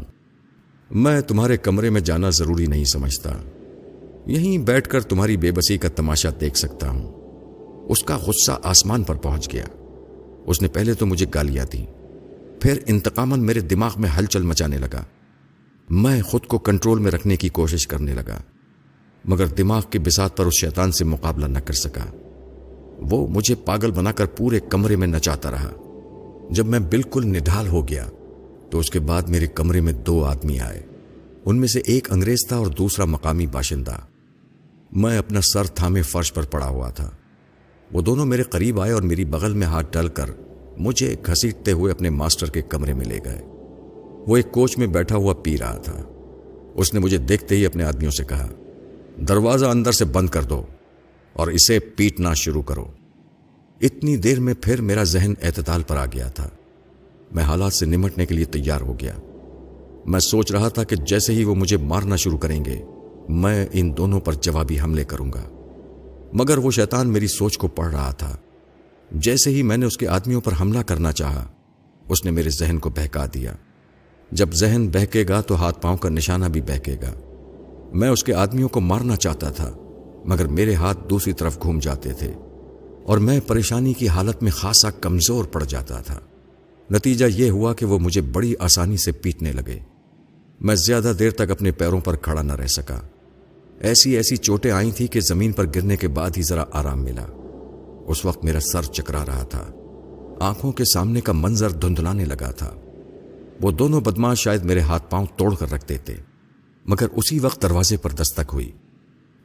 [0.91, 3.31] میں تمہارے کمرے میں جانا ضروری نہیں سمجھتا۔
[4.25, 7.11] یہیں بیٹھ کر تمہاری بے بسی کا تماشا دیکھ سکتا ہوں۔
[7.89, 9.65] اس کا غصہ آسمان پر پہنچ گیا۔
[10.45, 11.85] اس نے پہلے تو مجھے گالیاں دی
[12.61, 15.03] پھر انتقامن میرے دماغ میں ہلچل مچانے لگا۔
[15.89, 18.41] میں خود کو کنٹرول میں رکھنے کی کوشش کرنے لگا۔
[19.25, 22.05] مگر دماغ کے بسات پر اس شیطان سے مقابلہ نہ کر سکا۔
[22.97, 25.71] وہ مجھے پاگل بنا کر پورے کمرے میں نچاتا رہا۔
[26.49, 28.07] جب میں بالکل نڈھال ہو گیا
[28.69, 30.81] تو اس کے بعد میرے کمرے میں دو آدمی آئے۔
[31.45, 33.95] ان میں سے ایک انگریز تھا اور دوسرا مقامی باشندہ۔
[34.91, 37.11] میں اپنا سر تھامے فرش پر پڑا ہوا تھا۔
[37.91, 40.29] وہ دونوں میرے قریب آئے اور میری بغل میں ہاتھ ڈال کر
[40.77, 43.41] مجھے گھسیٹتے ہوئے اپنے ماسٹر کے کمرے میں لے گئے۔
[44.27, 46.03] وہ ایک کوچ میں بیٹھا ہوا پی رہا تھا۔
[46.75, 48.47] اس نے مجھے دیکھتے ہی اپنے آدمیوں سے کہا،
[49.27, 50.63] دروازہ اندر سے بند کر دو
[51.33, 52.85] اور اسے پیٹنا شروع کرو۔
[53.81, 56.49] اتنی دیر میں پھر میرا ذہن اعتدال پر آ گیا تھا۔
[57.31, 59.13] میں حالات سے نمٹنے کے لیے تیار ہو گیا۔
[60.05, 62.81] میں سوچ رہا تھا کہ جیسے ہی وہ مجھے مارنا شروع کریں گے
[63.29, 65.43] میں ان دونوں پر جوابی حملے کروں گا۔
[66.33, 68.37] مگر وہ شیطان میری سوچ کو پڑھ رہا تھا۔
[69.11, 71.47] جیسے ہی میں نے اس کے آدمیوں پر حملہ کرنا چاہا،
[72.09, 73.53] اس نے میرے ذہن کو بہکا دیا۔
[74.31, 77.13] جب ذہن بہکے گا تو ہاتھ پاؤں کا نشانہ بھی بہکے گا۔
[77.93, 79.73] میں اس کے آدمیوں کو مارنا چاہتا تھا،
[80.25, 82.31] مگر میرے ہاتھ دوسری طرف گھوم جاتے تھے
[83.03, 86.19] اور میں پریشانی کی حالت میں خاصا کمزور پڑ جاتا تھا۔
[86.91, 89.79] نتیجہ یہ ہوا کہ وہ مجھے بڑی آسانی سے پیٹنے لگے۔
[90.61, 92.99] میں زیادہ دیر تک اپنے پیروں پر کھڑا نہ رہ سکا۔
[93.79, 97.25] ایسی ایسی چوٹیں آئی تھی کہ زمین پر گرنے کے بعد ہی ذرا آرام ملا۔
[98.07, 99.65] اس وقت میرا سر چکرا رہا تھا۔
[100.39, 102.73] آنکھوں کے سامنے کا منظر دھندلانے لگا تھا۔
[103.61, 106.13] وہ دونوں بدماش شاید میرے ہاتھ پاؤں توڑ کر رکھ دیتے۔
[106.85, 108.71] مگر اسی وقت دروازے پر دستک ہوئی۔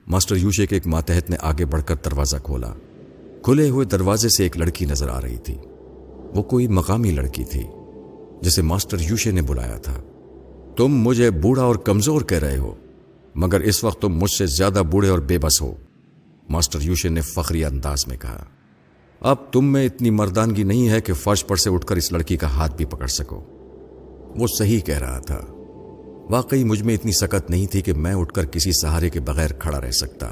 [0.06, 2.72] ماسٹر یوشے کے ایک ماتحت نے آگے بڑھ کر دروازہ کھولا۔
[3.42, 5.58] کھلے ہوئے دروازے سے ایک لڑکی نظر آ رہی تھی۔
[6.34, 7.62] وہ کوئی مقامی لڑکی تھی،
[8.42, 10.02] جسے ماسٹر یوشے نے بلایا تھا۔
[10.76, 12.74] تم مجھے بوڑھا اور کمزور کہہ رہے ہو۔
[13.34, 15.74] مگر اس وقت تم مجھ سے زیادہ بوڑھے اور بے بس ہو۔
[16.48, 18.44] ماسٹر یوشے نے فخری انداز میں کہا،
[19.20, 22.36] اب تم میں اتنی مردانگی نہیں ہے کہ فرش پر سے اٹھ کر اس لڑکی
[22.36, 23.44] کا ہاتھ بھی پکڑ سکو۔
[24.36, 25.40] وہ صحیح کہہ رہا تھا۔
[26.30, 29.52] واقعی مجھ میں اتنی سکت نہیں تھی کہ میں اٹھ کر کسی سہارے کے بغیر
[29.52, 30.28] کھڑا رہ سکتا۔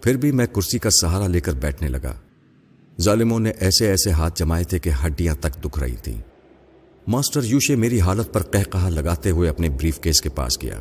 [0.00, 2.14] پھر بھی میں کرسی کا سہارا لے کر بیٹھنے لگا۔
[3.00, 6.20] ظالموں نے ایسے ایسے ہاتھ جمائے تھے کہ ہڈیاں تک دکھ رہی تھیں۔
[7.06, 10.80] ماسٹر یوشے میری حالت پر کہہ کہا لگاتے ہوئے اپنے بریف کیس کے پاس گیا۔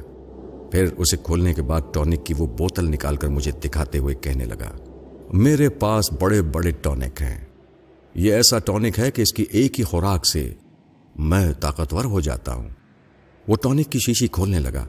[0.74, 4.46] پھر اسے کھولنے کے بعد ٹونک کی وہ بوتل نکال کر مجھے دکھاتے ہوئے کہنے
[4.46, 4.72] لگا،
[5.34, 7.46] میرے پاس بڑے بڑے ٹونک ہیں۔
[8.16, 10.54] یہ ایسا ٹونک ہے کہ اس کی ایک ہی خوراک سے
[11.16, 12.70] میں طاقتور ہو جاتا ہوں۔
[13.48, 14.88] وہ ٹونک کی شیشی کھولنے لگا۔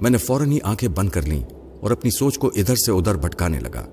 [0.00, 1.44] میں نے فوراً ہی آنکھیں بند کر لیں
[1.80, 3.86] اور اپنی سوچ کو ادھر سے ادھر بھٹکانے لگا۔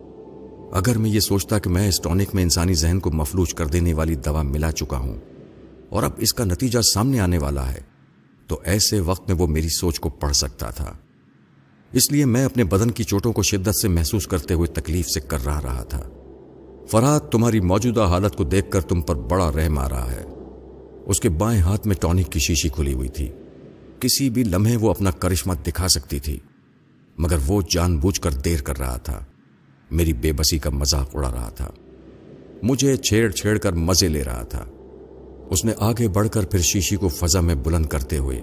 [0.73, 3.93] اگر میں یہ سوچتا کہ میں اس ٹونک میں انسانی ذہن کو مفلوج کر دینے
[3.93, 5.15] والی دوا ملا چکا ہوں
[5.89, 7.82] اور اب اس کا نتیجہ سامنے آنے والا ہے،
[8.47, 10.93] تو ایسے وقت میں وہ میری سوچ کو پڑھ سکتا تھا۔
[11.91, 15.19] اس لیے میں اپنے بدن کی چوٹوں کو شدت سے محسوس کرتے ہوئے تکلیف سے
[15.19, 16.10] کر رہا رہا تھا۔
[16.88, 20.23] فراد تمہاری موجودہ حالت کو دیکھ کر تم پر بڑا رحم آ رہا ہے۔
[21.06, 23.32] اس کے بائیں ہاتھ میں ٹونک کی شیشی کھلی ہوئی تھی۔
[24.00, 26.39] کسی بھی لمحے وہ اپنا کرشمہ دکھا سکتی تھی،
[27.17, 29.26] مگر وہ جان بوجھ کر دیر کر رہا تھا۔
[29.91, 31.71] میری بے بسی کا مذاق اڑا رہا تھا۔
[32.63, 34.65] مجھے چھیڑ چھیڑ کر مزے لے رہا تھا۔
[35.50, 38.41] اس نے آگے بڑھ کر پھر شیشی کو فضا میں بلند کرتے ہوئے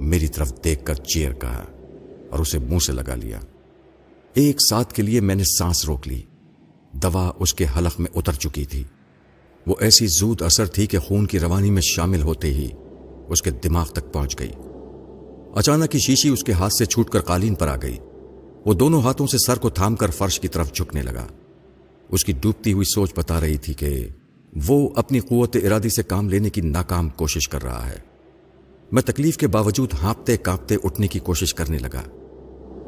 [0.00, 1.64] میری طرف دیکھ کر چیر کہا۔
[2.32, 3.40] اور اسے منہ سے لگا لیا۔
[4.34, 6.22] ایک ساتھ کے لیے میں نے سانس روک لی۔
[6.92, 8.84] دوا اس کے حلق میں اتر چکی تھی۔
[9.66, 12.68] وہ ایسی زود اثر تھی کہ خون کی روانی میں شامل ہوتے ہی
[13.28, 14.50] اس کے دماغ تک پہنچ گئی۔
[15.54, 17.96] اچانک ہی شیشی اس کے ہاتھ سے چھوٹ کر قالین پر آ گئی۔
[18.66, 21.26] وہ دونوں ہاتھوں سے سر کو تھام کر فرش کی طرف جھکنے لگا۔
[22.08, 24.08] اس کی ڈوبتی ہوئی سوچ بتا رہی تھی کہ
[24.66, 27.98] وہ اپنی قوت ارادی سے کام لینے کی ناکام کوشش کر رہا ہے۔
[28.92, 32.21] میں تکلیف کے باوجود ہانپتے کانپتے اٹھنے کی کوشش کرنے لگا۔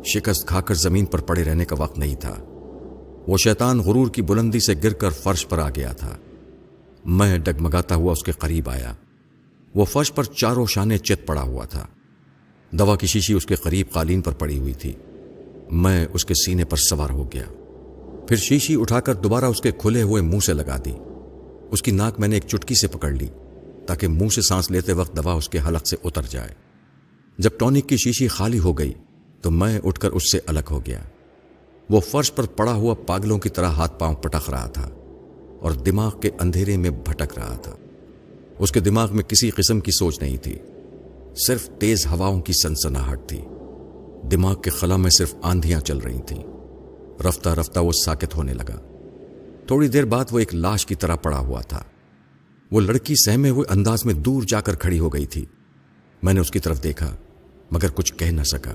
[0.06, 2.34] شکست کھا کر زمین پر پڑے رہنے کا وقت نہیں تھا۔
[3.28, 6.16] وہ شیطان غرور کی بلندی سے گر کر فرش پر آ گیا تھا۔
[7.04, 8.94] میں ڈگمگاتا ہوا اس کے قریب آیا۔
[9.74, 11.86] وہ فرش پر چاروں شانے چت پڑا ہوا تھا۔
[12.70, 14.92] دوا کی شیشی اس کے قریب قالین پر پڑی ہوئی تھی۔
[15.70, 17.44] میں اس کے سینے پر سوار ہو گیا۔
[18.28, 20.92] پھر شیشی اٹھا کر دوبارہ اس کے کھلے ہوئے منہ سے لگا دی۔
[21.70, 23.28] اس کی ناک میں نے ایک چٹکی سے پکڑ لی
[23.86, 26.50] تاکہ منہ سے سانس لیتے وقت دوا اس کے حلق سے اتر جائے۔
[27.38, 28.92] جب ٹونک کی شیشی خالی ہو گئی
[29.44, 31.00] تو میں اٹھ کر اس سے الگ ہو گیا۔
[31.90, 34.88] وہ فرش پر پڑا ہوا پاگلوں کی طرح ہاتھ پاؤں پٹک رہا تھا
[35.60, 37.72] اور دماغ کے اندھیرے میں بھٹک رہا تھا۔
[38.58, 40.58] اس کے دماغ میں کسی قسم کی سوچ نہیں تھی۔
[41.46, 43.40] صرف تیز ہواؤں کی سنسناہٹ تھی۔
[44.30, 46.42] دماغ کے خلا میں صرف آندھیاں چل رہی تھیں۔
[47.28, 48.80] رفتہ رفتہ وہ ساکت ہونے لگا۔
[49.66, 51.82] تھوڑی دیر بعد وہ ایک لاش کی طرح پڑا ہوا تھا۔
[52.70, 55.44] وہ لڑکی سہمے ہوئے انداز میں دور جا کر کھڑی ہو گئی تھی۔
[56.22, 57.16] میں نے اس کی طرف دیکھا،
[57.70, 58.72] مگر کچھ کہہ نہ سکا۔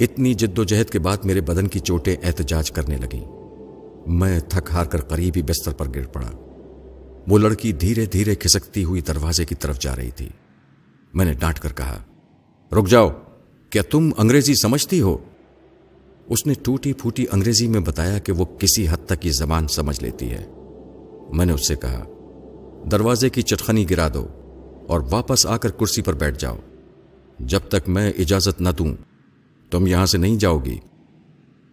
[0.00, 3.24] اتنی جد و جہد کے بعد میرے بدن کی چوٹیں احتجاج کرنے لگیں۔
[4.06, 6.30] میں تھک ہار کر قریب ہی بستر پر گر پڑا۔
[7.28, 10.28] وہ لڑکی دھیرے دھیرے کھسکتی ہوئی دروازے کی طرف جا رہی تھی۔
[11.14, 11.98] میں نے ڈانٹ کر کہا،
[12.72, 13.08] رک جاؤ،
[13.70, 15.18] کیا تم انگریزی سمجھتی ہو؟
[16.26, 20.02] اس نے ٹوٹی پھوٹی انگریزی میں بتایا کہ وہ کسی حد تک یہ زبان سمجھ
[20.02, 20.46] لیتی ہے۔
[21.32, 22.04] میں نے اس سے کہا،
[22.90, 24.26] دروازے کی چٹخنی گرا دو
[24.86, 26.56] اور واپس آ کر کرسی پر بیٹھ جاؤ۔
[27.38, 28.94] جب تک میں اجازت نہ دوں
[29.70, 30.78] تم یہاں سے نہیں جاؤ گی۔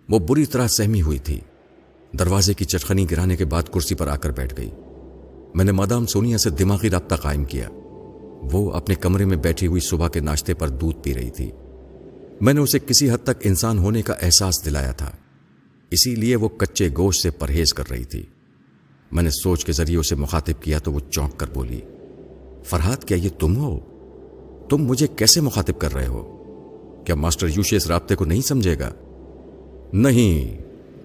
[0.10, 1.39] وہ بری طرح سہمی ہوئی تھی۔
[2.19, 4.71] دروازے کی چٹخنی گرانے کے بعد کرسی پر آ کر بیٹھ گئی۔
[5.55, 7.69] میں نے مادام سونیا سے دماغی رابطہ قائم کیا۔
[8.51, 11.51] وہ اپنے کمرے میں بیٹھی ہوئی صبح کے ناشتے پر دودھ پی رہی تھی۔
[12.41, 15.12] میں نے اسے کسی حد تک انسان ہونے کا احساس دلایا تھا۔
[15.91, 18.23] اسی لیے وہ کچے گوشت سے پرہیز کر رہی تھی۔
[19.12, 21.81] میں نے سوچ کے ذریعے اسے مخاطب کیا تو وہ چونک کر بولی،
[22.63, 23.79] فرحات، کیا یہ تم ہو؟
[24.69, 26.37] تم مجھے کیسے مخاطب کر رہے ہو؟
[27.07, 28.93] کیا ماسٹر یوشے اس رابطے کو نہیں سمجھے گا؟
[29.93, 30.63] نہیں،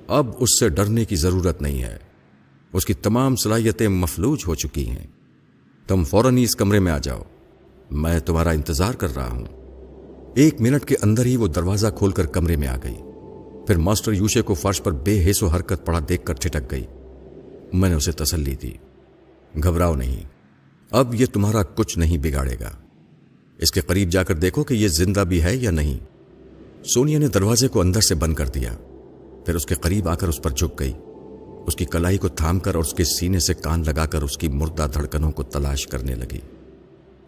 [0.08, 1.96] اب اس سے ڈرنے کی ضرورت نہیں ہے۔
[2.72, 5.06] اس کی تمام صلاحیتیں مفلوج ہو چکی ہیں۔
[5.86, 7.22] تم فوراً ہی اس کمرے میں آ جاؤ۔
[7.90, 9.44] میں تمہارا انتظار کر رہا ہوں۔
[10.34, 12.96] ایک منٹ کے اندر ہی وہ دروازہ کھول کر کمرے میں آ گئی۔
[13.66, 16.84] پھر ماسٹر یوشے کو فرش پر بے حیث و حرکت پڑا دیکھ کر ٹھٹک گئی۔
[17.72, 18.72] میں نے اسے تسلی دی۔
[19.62, 20.24] گھبراؤ نہیں۔
[20.90, 22.81] اب یہ تمہارا کچھ نہیں بگاڑے گا۔
[23.58, 25.98] اس کے قریب جا کر دیکھو کہ یہ زندہ بھی ہے یا نہیں۔
[26.84, 28.72] سونیا نے دروازے کو اندر سے بند کر دیا۔
[29.46, 30.92] پھر اس کے قریب آ کر اس پر جھک گئی۔
[31.66, 34.38] اس کی کلائی کو تھام کر اور اس کے سینے سے کان لگا کر اس
[34.38, 36.38] کی مردہ دھڑکنوں کو تلاش کرنے لگی۔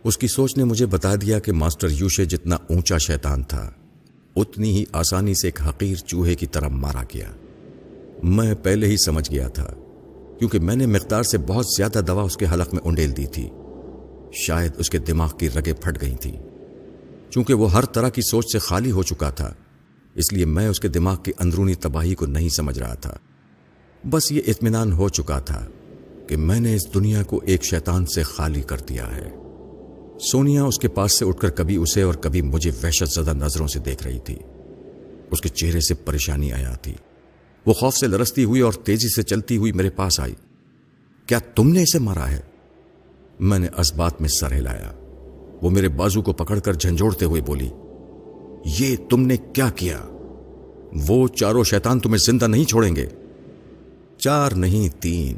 [0.04, 3.70] اس کی سوچ نے مجھے بتا دیا کہ ماسٹر یوشے جتنا اونچا شیطان تھا،
[4.36, 7.30] اتنی ہی آسانی سے ایک حقیر چوہے کی طرح مارا گیا۔
[8.22, 9.74] میں پہلے ہی سمجھ گیا تھا،
[10.38, 13.48] کیونکہ میں نے مقدار سے بہت زیادہ دوا اس کے حلق میں انڈیل دی تھی۔
[14.34, 16.42] شاید اس کے دماغ کی رگیں پھٹ گئی تھیں۔
[17.30, 19.54] چونکہ وہ ہر طرح کی سوچ سے خالی ہو چکا تھا،
[20.14, 23.16] اس لیے میں اس کے دماغ کی اندرونی تباہی کو نہیں سمجھ رہا تھا۔
[24.10, 25.66] بس یہ اطمینان ہو چکا تھا
[26.26, 29.30] کہ میں نے اس دنیا کو ایک شیطان سے خالی کر دیا ہے۔
[30.30, 33.66] سونیا اس کے پاس سے اٹھ کر کبھی اسے اور کبھی مجھے وحشت زدہ نظروں
[33.66, 34.36] سے دیکھ رہی تھی۔
[35.30, 36.94] اس کے چہرے سے پریشانی آیا تھی۔
[37.66, 40.34] وہ خوف سے لرستی ہوئی اور تیزی سے چلتی ہوئی میرے پاس آئی۔
[41.26, 42.40] کیا تم نے اسے مارا ہے؟
[43.40, 44.92] میں نے اس بات میں سر ہلایا۔
[45.62, 47.68] وہ میرے بازو کو پکڑ کر جھنجھوڑتے ہوئے بولی،
[48.78, 50.00] یہ تم نے کیا کیا؟
[51.08, 53.06] وہ چاروں شیطان تمہیں زندہ نہیں چھوڑیں گے۔
[54.18, 55.36] چار نہیں، تین۔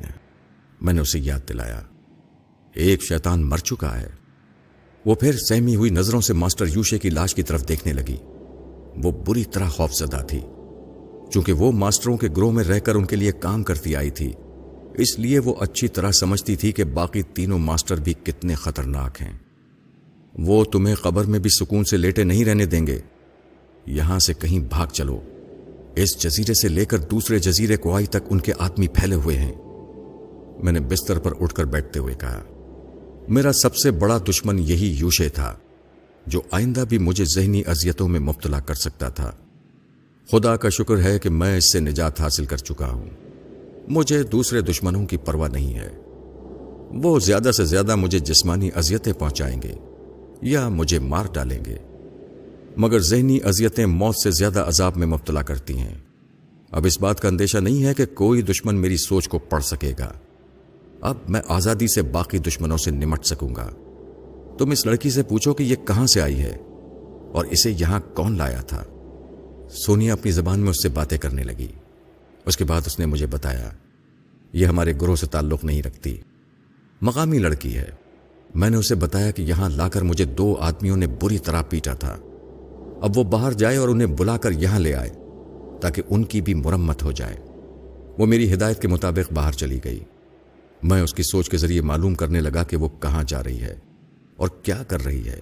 [0.80, 1.80] میں نے اسے یاد دلایا۔
[2.74, 4.08] ایک شیطان مر چکا ہے۔
[5.06, 8.16] وہ پھر سہمی ہوئی نظروں سے ماسٹر یوشے کی لاش کی طرف دیکھنے لگی۔
[9.02, 10.40] وہ بری طرح خوف زدہ تھی۔
[11.30, 14.32] چونکہ وہ ماسٹروں کے گروہ میں رہ کر ان کے لیے کام کرتی آئی تھی۔
[14.98, 19.32] اس لیے وہ اچھی طرح سمجھتی تھی کہ باقی تینوں ماسٹر بھی کتنے خطرناک ہیں۔
[20.38, 22.98] وہ تمہیں قبر میں بھی سکون سے لیٹے نہیں رہنے دیں گے۔
[23.86, 25.20] یہاں سے کہیں بھاگ چلو۔
[25.96, 29.36] اس جزیرے سے لے کر دوسرے جزیرے کو آئی تک ان کے آدمی پھیلے ہوئے
[29.38, 29.54] ہیں۔
[30.62, 32.42] میں نے بستر پر اٹھ کر بیٹھتے ہوئے کہا،
[33.28, 35.54] میرا سب سے بڑا دشمن یہی یوشے تھا،
[36.26, 39.32] جو آئندہ بھی مجھے ذہنی اذیتوں میں مبتلا کر سکتا تھا۔
[40.30, 43.25] خدا کا شکر ہے کہ میں اس سے نجات حاصل کر چکا ہوں۔
[43.88, 45.90] مجھے دوسرے دشمنوں کی پرواہ نہیں ہے۔
[46.90, 49.74] وہ زیادہ سے زیادہ مجھے جسمانی اذیتیں پہنچائیں گے
[50.42, 51.76] یا مجھے مار ڈالیں گے۔
[52.76, 55.94] مگر ذہنی اذیتیں موت سے زیادہ عذاب میں مبتلا کرتی ہیں۔
[56.70, 59.92] اب اس بات کا اندیشہ نہیں ہے کہ کوئی دشمن میری سوچ کو پڑھ سکے
[59.98, 60.12] گا۔
[61.00, 63.70] اب میں آزادی سے باقی دشمنوں سے نمٹ سکوں گا۔
[64.58, 66.56] تم اس لڑکی سے پوچھو کہ یہ کہاں سے آئی ہے
[67.32, 68.84] اور اسے یہاں کون لایا تھا۔
[69.70, 71.68] سونیا اپنی زبان میں اس سے باتیں کرنے لگی۔
[72.46, 73.70] اس کے بعد اس نے مجھے بتایا،
[74.52, 76.16] یہ ہمارے گروہ سے تعلق نہیں رکھتی۔
[77.00, 77.90] مقامی لڑکی ہے۔
[78.54, 81.94] میں نے اسے بتایا کہ یہاں لا کر مجھے دو آدمیوں نے بری طرح پیٹا
[81.94, 82.16] تھا۔
[83.00, 85.10] اب وہ باہر جائے اور انہیں بلا کر یہاں لے آئے
[85.80, 87.36] تاکہ ان کی بھی مرمت ہو جائے۔
[88.18, 90.00] وہ میری ہدایت کے مطابق باہر چلی گئی۔
[90.82, 93.74] میں اس کی سوچ کے ذریعے معلوم کرنے لگا کہ وہ کہاں جا رہی ہے
[94.36, 95.40] اور کیا کر رہی ہے۔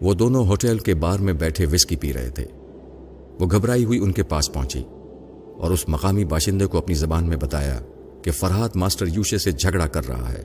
[0.00, 2.44] وہ دونوں ہوٹل کے بار میں بیٹھے وسکی پی رہے تھے۔
[3.40, 4.82] وہ گھبرائی ہوئی ان کے پاس پہنچی۔
[5.58, 7.80] اور اس مقامی باشندے کو اپنی زبان میں بتایا
[8.22, 10.42] کہ فرحات ماسٹر یوشے سے جھگڑا کر رہا ہے۔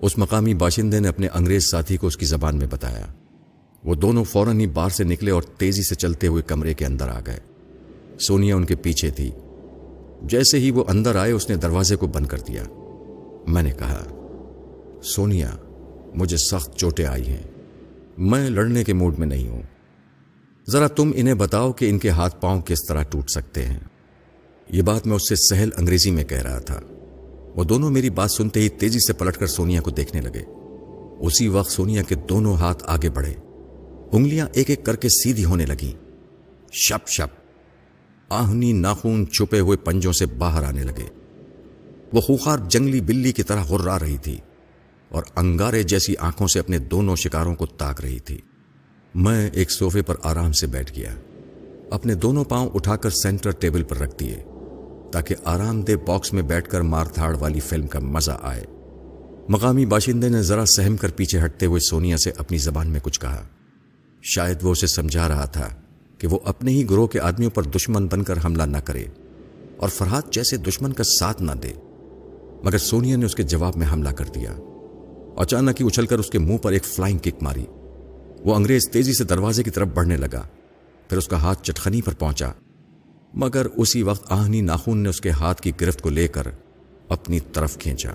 [0.00, 3.06] اس مقامی باشندے نے اپنے انگریز ساتھی کو اس کی زبان میں بتایا۔
[3.84, 7.08] وہ دونوں فوراً ہی بار سے نکلے اور تیزی سے چلتے ہوئے کمرے کے اندر
[7.08, 7.40] آ گئے۔
[8.20, 9.30] سونیا ان کے پیچھے تھی۔
[10.22, 12.64] جیسے ہی وہ اندر آئے، اس نے دروازے کو بند کر دیا۔
[13.46, 14.04] میں نے کہا،
[15.02, 15.50] سونیا،
[16.14, 17.42] مجھے سخت چوٹیں آئی ہیں۔
[18.18, 19.62] میں لڑنے کے موڈ میں نہیں ہوں۔
[20.68, 23.80] ذرا تم انہیں بتاؤ کہ ان کے ہاتھ پاؤں کس طرح ٹوٹ سکتے ہیں۔
[24.72, 26.80] یہ بات میں اس سے سہل انگریزی میں کہہ رہا تھا۔
[27.56, 30.42] وہ دونوں میری بات سنتے ہی تیزی سے پلٹ کر سونیا کو دیکھنے لگے۔
[31.20, 33.34] اسی وقت سونیا کے دونوں ہاتھ آگے بڑھے۔
[34.12, 35.92] انگلیاں ایک ایک کر کے سیدھی ہونے لگی
[36.72, 37.40] شپ شپ۔
[38.28, 41.08] آہنی ناخون چھپے ہوئے پنجوں سے باہر آنے لگے۔
[42.12, 44.38] وہ خوخار جنگلی بلی کی طرح غرا رہی تھی
[45.08, 48.38] اور انگارے جیسی آنکھوں سے اپنے دونوں شکاروں کو تاک رہی تھی۔
[49.14, 51.14] میں ایک صوفے پر آرام سے بیٹھ گیا۔
[51.90, 54.42] اپنے دونوں پاؤں اٹھا کر سینٹر ٹیبل پر رکھ دیے۔
[55.10, 58.64] تاکہ آرام دہ باکس میں بیٹھ کر مار تھاڑ والی فلم کا مزہ آئے۔
[59.48, 63.20] مقامی باشندے نے ذرا سہم کر پیچھے ہٹتے ہوئے سونیا سے اپنی زبان میں کچھ
[63.20, 63.42] کہا۔
[64.22, 65.68] شاید وہ اسے سمجھا رہا تھا
[66.18, 69.04] کہ وہ اپنے ہی گروہ کے آدمیوں پر دشمن بن کر حملہ نہ کرے
[69.76, 71.72] اور فرحات جیسے دشمن کا ساتھ نہ دے۔
[72.64, 74.52] مگر سونیا نے اس کے جواب میں حملہ کر دیا۔
[75.36, 77.64] اچانک ہی اچھل کر اس کے منہ پر ایک فلائنگ کک ماری۔
[78.44, 80.42] وہ انگریز تیزی سے دروازے کی طرف بڑھنے لگا۔
[81.08, 82.52] پھر اس کا ہاتھ چٹخنی پر پہنچا۔
[83.34, 86.42] مگر اسی وقت آہنی ناخون نے اس کے ہاتھ کی گرفت کو لے کر
[87.08, 88.12] اپنی طرف کھینچا۔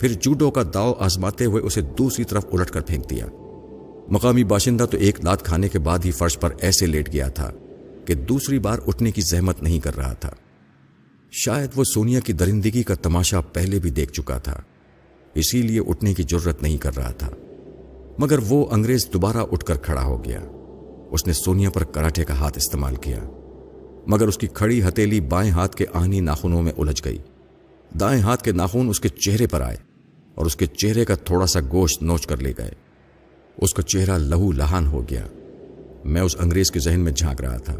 [0.00, 3.26] پھر جوڈو کا داؤ آزماتے ہوئے اسے دوسری طرف الٹ کر پھینک دیا۔
[4.08, 7.50] مقامی باشندہ تو ایک لات کھانے کے بعد ہی فرش پر ایسے لیٹ گیا تھا
[8.04, 10.30] کہ دوسری بار اٹھنے کی زحمت نہیں کر رہا تھا۔
[11.32, 14.60] شاید وہ سونیا کی درندگی کا تماشا پہلے بھی دیکھ چکا تھا،
[15.34, 17.30] اسی لیے اٹھنے کی ضرورت نہیں کر رہا تھا۔
[18.18, 20.40] مگر وہ انگریز دوبارہ اٹھ کر کھڑا ہو گیا۔
[21.10, 23.18] اس نے سونیا پر کراٹے کا ہاتھ استعمال کیا۔
[24.06, 27.18] مگر اس کی کھڑی ہتیلی بائیں ہاتھ کے آہنی ناخنوں میں الجھ گئی۔
[28.00, 29.76] دائیں ہاتھ کے ناخن اس کے چہرے پر آئے
[30.34, 32.70] اور اس کے چہرے کا تھوڑا سا گوشت نوچ کر لے گئے۔
[33.58, 35.26] اس کا چہرہ لہو لہان ہو گیا۔
[36.04, 37.76] میں اس انگریز کے ذہن میں جھانک رہا تھا۔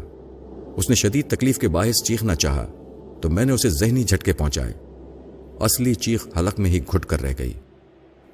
[0.75, 2.67] اس نے شدید تکلیف کے باعث چیخنا چاہا
[3.21, 4.73] تو میں نے اسے ذہنی جھٹکے پہنچائے۔
[5.59, 7.53] اصلی چیخ حلق میں ہی گھٹ کر رہ گئی۔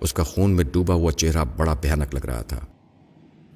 [0.02, 2.60] اس کا خون میں ڈوبا ہوا چہرہ بڑا بھیانک لگ رہا تھا۔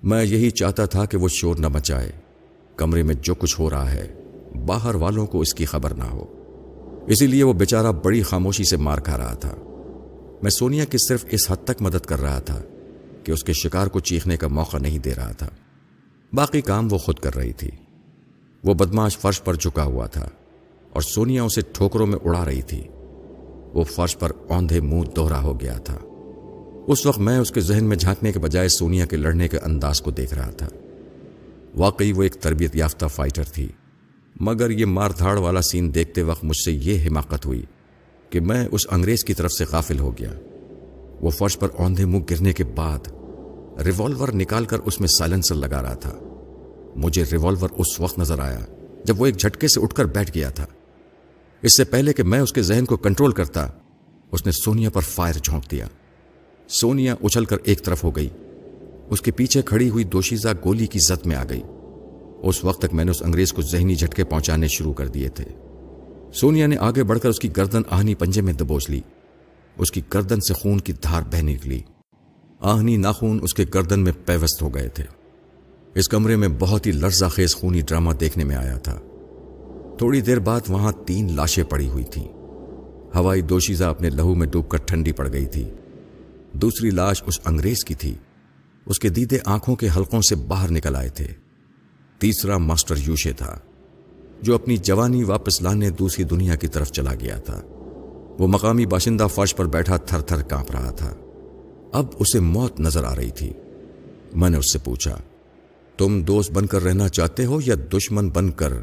[0.03, 2.11] میں یہی چاہتا تھا کہ وہ شور نہ مچائے۔
[2.75, 4.13] کمرے میں جو کچھ ہو رہا ہے۔
[4.65, 6.25] باہر والوں کو اس کی خبر نہ ہو۔
[7.07, 9.55] اسی لیے وہ بیچارہ بڑی خاموشی سے مار کھا رہا تھا۔
[10.41, 12.61] میں سونیا کی صرف اس حد تک مدد کر رہا تھا
[13.23, 15.49] کہ اس کے شکار کو چیخنے کا موقع نہیں دے رہا تھا۔
[16.33, 17.69] باقی کام وہ خود کر رہی تھی۔
[18.63, 20.29] وہ بدماش فرش پر جھکا ہوا تھا
[20.93, 22.83] اور سونیا اسے ٹھوکروں میں اڑا رہی تھی۔
[23.73, 25.97] وہ فرش پر اوندھے منہ دوہرا ہو گیا تھا۔
[26.87, 30.01] اس وقت میں اس کے ذہن میں جھانکنے کے بجائے سونیا کے لڑنے کے انداز
[30.01, 30.67] کو دیکھ رہا تھا۔
[31.75, 33.67] واقعی وہ ایک تربیت یافتہ فائٹر تھی۔
[34.39, 37.61] مگر یہ مار دھاڑ والا سین دیکھتے وقت مجھ سے یہ حماقت ہوئی
[38.29, 40.31] کہ میں اس انگریز کی طرف سے غافل ہو گیا۔
[41.21, 42.99] وہ فرش پر اوندھے منہ گرنے کے بعد
[43.85, 46.19] ریوالور نکال کر اس میں سائلنسر لگا رہا تھا۔
[46.95, 48.59] مجھے ریوالور اس وقت نظر آیا
[49.03, 50.65] جب وہ ایک جھٹکے سے اٹھ کر بیٹھ گیا تھا۔
[51.61, 53.67] اس سے پہلے کہ میں اس کے ذہن کو کنٹرول کرتا،
[54.31, 55.87] اس نے سونیا پر فائر جھونک دیا۔
[56.69, 58.29] سونیا اچھل کر ایک طرف ہو گئی۔
[59.09, 61.61] اس کے پیچھے کھڑی ہوئی دوشیزہ گولی کی زد میں آ گئی۔
[62.43, 65.45] اس وقت تک میں نے اس انگریز کو ذہنی جھٹکے پہنچانے شروع کر دیے تھے۔
[66.33, 69.01] سونیا نے آگے بڑھ کر اس کی گردن آہنی پنجے میں دبوچ لی۔
[69.77, 71.81] اس کی گردن سے خون کی دھار بہ نکلی۔
[72.59, 75.03] آہنی ناخون اس کے گردن میں پیوست ہو گئے تھے۔
[75.95, 78.99] اس کمرے میں بہت ہی لرزہ خیز خونی ڈرامہ دیکھنے میں آیا تھا۔
[79.97, 82.27] تھوڑی دیر بعد وہاں تین لاشیں پڑی ہوئی تھیں۔
[83.15, 85.69] ہوائی دوشیزہ اپنے لہو میں ڈوب کر ٹھنڈی پڑ گئی تھی۔
[86.53, 88.13] دوسری لاش اس انگریز کی تھی۔
[88.85, 91.42] اس کے دیدے آنکھوں کے حلقوں سے باہر نکل آئے تھے۔
[92.23, 93.59] تیسرا ماسٹر یوشے تھا،
[94.41, 97.61] جو اپنی جوانی واپس لانے دوسری دنیا کی طرف چلا گیا تھا۔
[98.39, 101.15] وہ مقامی باشندہ فرش پر بیٹھا تھر تھر کانپ رہا تھا۔
[101.93, 103.53] اب اسے موت نظر آ رہی تھی۔
[104.33, 105.17] میں نے اس سے پوچھا،
[105.97, 108.73] تم دوست بن کر رہنا چاہتے ہو یا دشمن بن کر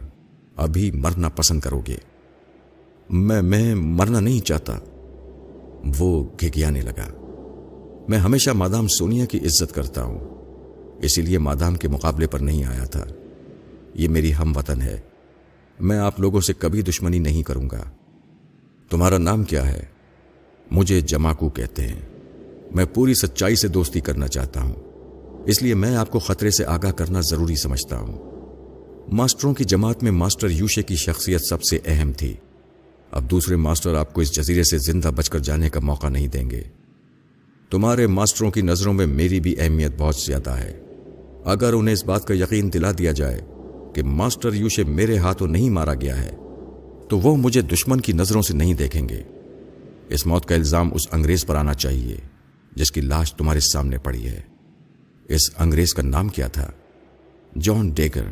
[0.56, 1.96] ابھی مرنا پسند کرو گے؟
[3.10, 4.78] میں میں مرنا نہیں چاہتا۔
[5.98, 7.26] وہ گھگیانے لگا۔
[8.08, 10.18] میں ہمیشہ مادام سونیا کی عزت کرتا ہوں،
[11.02, 13.04] اسی لیے مادام کے مقابلے پر نہیں آیا تھا۔
[13.94, 15.00] یہ میری ہم وطن ہے۔
[15.80, 17.82] میں آپ لوگوں سے کبھی دشمنی نہیں کروں گا۔
[18.90, 19.84] تمہارا نام کیا ہے؟
[20.70, 22.00] مجھے جماکو کہتے ہیں۔
[22.74, 24.74] میں پوری سچائی سے دوستی کرنا چاہتا ہوں۔
[25.46, 28.30] اس لیے میں آپ کو خطرے سے آگاہ کرنا ضروری سمجھتا ہوں۔
[29.12, 32.34] ماسٹروں کی جماعت میں ماسٹر یوشے کی شخصیت سب سے اہم تھی۔
[33.10, 36.28] اب دوسرے ماسٹر آپ کو اس جزیرے سے زندہ بچ کر جانے کا موقع نہیں
[36.28, 36.62] دیں گے۔
[37.70, 40.80] تمہارے ماسٹروں کی نظروں میں میری بھی اہمیت بہت زیادہ ہے۔
[41.44, 43.40] اگر انہیں اس بات کا یقین دلا دیا جائے
[43.94, 46.30] کہ ماسٹر یوشے میرے ہاتھوں نہیں مارا گیا ہے،
[47.08, 49.22] تو وہ مجھے دشمن کی نظروں سے نہیں دیکھیں گے۔
[50.08, 52.16] اس موت کا الزام اس انگریز پر آنا چاہیے،
[52.76, 54.40] جس کی لاش تمہارے سامنے پڑی ہے۔
[55.28, 56.70] اس انگریز کا نام کیا تھا؟
[57.60, 58.22] John Dagger.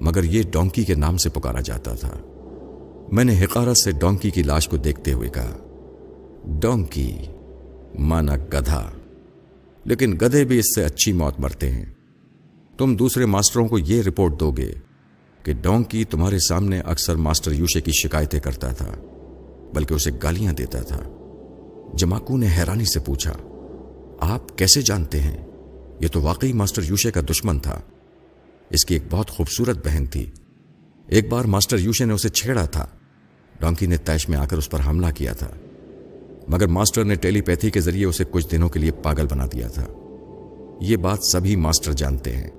[0.00, 2.12] مگر یہ ڈونکی کے نام سے پکارا جاتا تھا۔
[3.12, 5.56] میں نے حقارت سے ڈونکی کی لاش کو دیکھتے ہوئے کہا،
[6.44, 7.18] ڈونکی
[7.98, 8.90] مانا گدھا،
[9.84, 11.84] لیکن گدھے بھی اس سے اچھی موت مرتے ہیں۔
[12.78, 14.72] تم دوسرے ماسٹروں کو یہ رپورٹ دو گے
[15.42, 18.94] کہ ڈونکی تمہارے سامنے اکثر ماسٹر یوشے کی شکایتیں کرتا تھا،
[19.74, 21.00] بلکہ اسے گالیاں دیتا تھا۔
[21.94, 23.32] جماکو نے حیرانی سے پوچھا،
[24.20, 25.36] آپ کیسے جانتے ہیں؟
[26.00, 27.80] یہ تو واقعی ماسٹر یوشے کا دشمن تھا۔
[28.70, 30.30] اس کی ایک بہت خوبصورت بہن تھی۔
[31.06, 32.86] ایک بار ماسٹر یوشے نے اسے چھیڑا تھا۔
[33.60, 35.48] ڈونکی نے تیش میں آ کر اس پر حملہ کیا تھا۔
[36.48, 39.68] مگر ماسٹر نے ٹیلی پیتھی کے ذریعے اسے کچھ دنوں کے لیے پاگل بنا دیا
[39.68, 39.86] تھا۔
[40.80, 42.50] یہ بات سبھی ماسٹر جانتے ہیں۔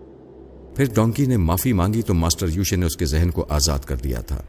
[0.78, 3.96] پھر ڈونکی نے معافی مانگی تو ماسٹر یوشے نے اس کے ذہن کو آزاد کر
[3.96, 4.42] دیا تھا۔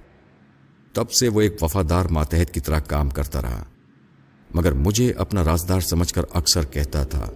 [0.93, 3.65] تب سے وہ ایک وفادار ماتحت کی طرح کام کرتا رہا۔
[4.55, 7.31] مگر مجھے اپنا رازدار سمجھ کر اکثر کہتا تھا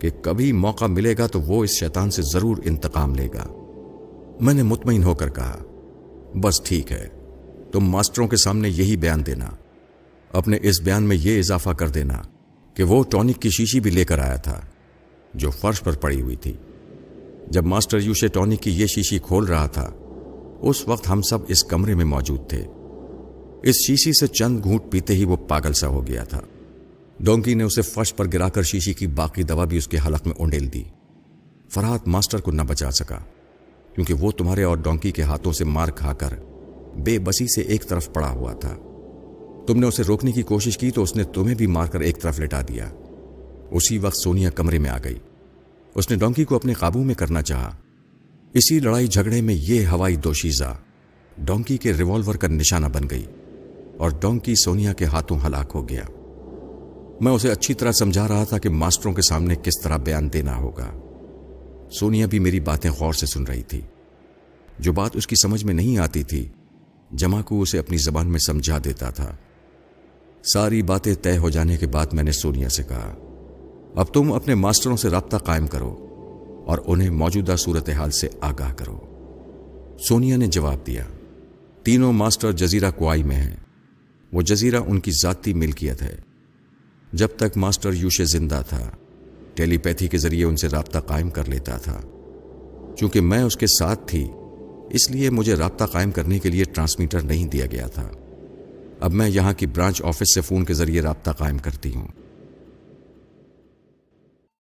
[0.00, 3.46] کہ کبھی موقع ملے گا تو وہ اس شیطان سے ضرور انتقام لے گا۔
[4.40, 5.56] میں نے مطمئن ہو کر کہا،
[6.34, 7.08] بس ٹھیک ہے،
[7.72, 9.48] تم ماسٹروں کے سامنے یہی بیان دینا۔
[10.32, 12.22] اپنے اس بیان میں یہ اضافہ کر دینا
[12.74, 14.60] کہ وہ ٹونک کی شیشی بھی لے کر آیا تھا،
[15.34, 16.52] جو فرش پر پڑی ہوئی تھی۔
[17.50, 19.92] جب ماسٹر یوشے ٹونک کی یہ شیشی کھول رہا تھا،
[20.60, 22.64] اس وقت ہم سب اس کمرے میں موجود تھے۔
[23.62, 26.40] اس شیشی سے چند گھونٹ پیتے ہی وہ پاگل سا ہو گیا تھا۔
[27.20, 30.26] ڈونکی نے اسے فرش پر گرا کر شیشی کی باقی دوا بھی اس کے حلق
[30.26, 30.84] میں اونڈیل دی۔
[31.68, 33.18] فرحت ماسٹر کو نہ بچا سکا،
[33.94, 36.28] کیونکہ وہ تمہارے اور ڈونکی کے ہاتھوں سے مار کھا کر
[36.96, 38.76] بے بسی سے ایک طرف پڑا ہوا تھا۔
[39.66, 42.22] تم نے اسے روکنے کی کوشش کی تو اس نے تمہیں بھی مار کر ایک
[42.22, 42.90] طرف لٹا دیا۔
[43.70, 45.18] اسی وقت سونیا کمرے میں آ گئی۔
[45.94, 47.76] اس نے ڈونکی کو اپنے قابو میں کرنا چاہا۔
[48.54, 50.76] اسی لڑائی جھگڑے میں یہ ہوائی دوشیزہ
[51.38, 53.26] ڈونکی کے ریوالور کا نشانہ بن گئی
[53.98, 56.02] اور ڈونکی سونیا کے ہاتھوں ہلاک ہو گیا۔
[57.20, 60.56] میں اسے اچھی طرح سمجھا رہا تھا کہ ماسٹروں کے سامنے کس طرح بیان دینا
[60.56, 60.92] ہوگا۔
[61.92, 63.80] سونیا بھی میری باتیں غور سے سن رہی تھی۔
[64.78, 66.48] جو بات اس کی سمجھ میں نہیں آتی تھی،
[67.12, 69.36] جمع کو اسے اپنی زبان میں سمجھا دیتا تھا۔
[70.52, 73.14] ساری باتیں طے ہو جانے کے بعد میں نے سونیا سے کہا
[73.94, 76.04] اب تم اپنے ماسٹروں سے رابطہ قائم کرو
[76.66, 78.98] اور انہیں موجودہ صورتحال سے آگاہ کرو۔
[80.08, 81.04] سونیا نے جواب دیا،
[81.82, 83.56] تینوں ماسٹر جزیرہ کوئی میں ہیں۔
[84.32, 86.16] وہ جزیرہ ان کی ذاتی ملکیت ہے۔
[87.12, 88.90] جب تک ماسٹر یوشے زندہ تھا،
[89.54, 92.00] ٹیلی پیتھی کے ذریعے ان سے رابطہ قائم کر لیتا تھا۔
[92.96, 94.28] چونکہ میں اس کے ساتھ تھی،
[94.90, 98.08] اس لیے مجھے رابطہ قائم کرنے کے لیے ٹرانسمیٹر نہیں دیا گیا تھا۔
[99.00, 102.08] اب میں یہاں کی برانچ آفس سے فون کے ذریعے رابطہ قائم کرتی ہوں۔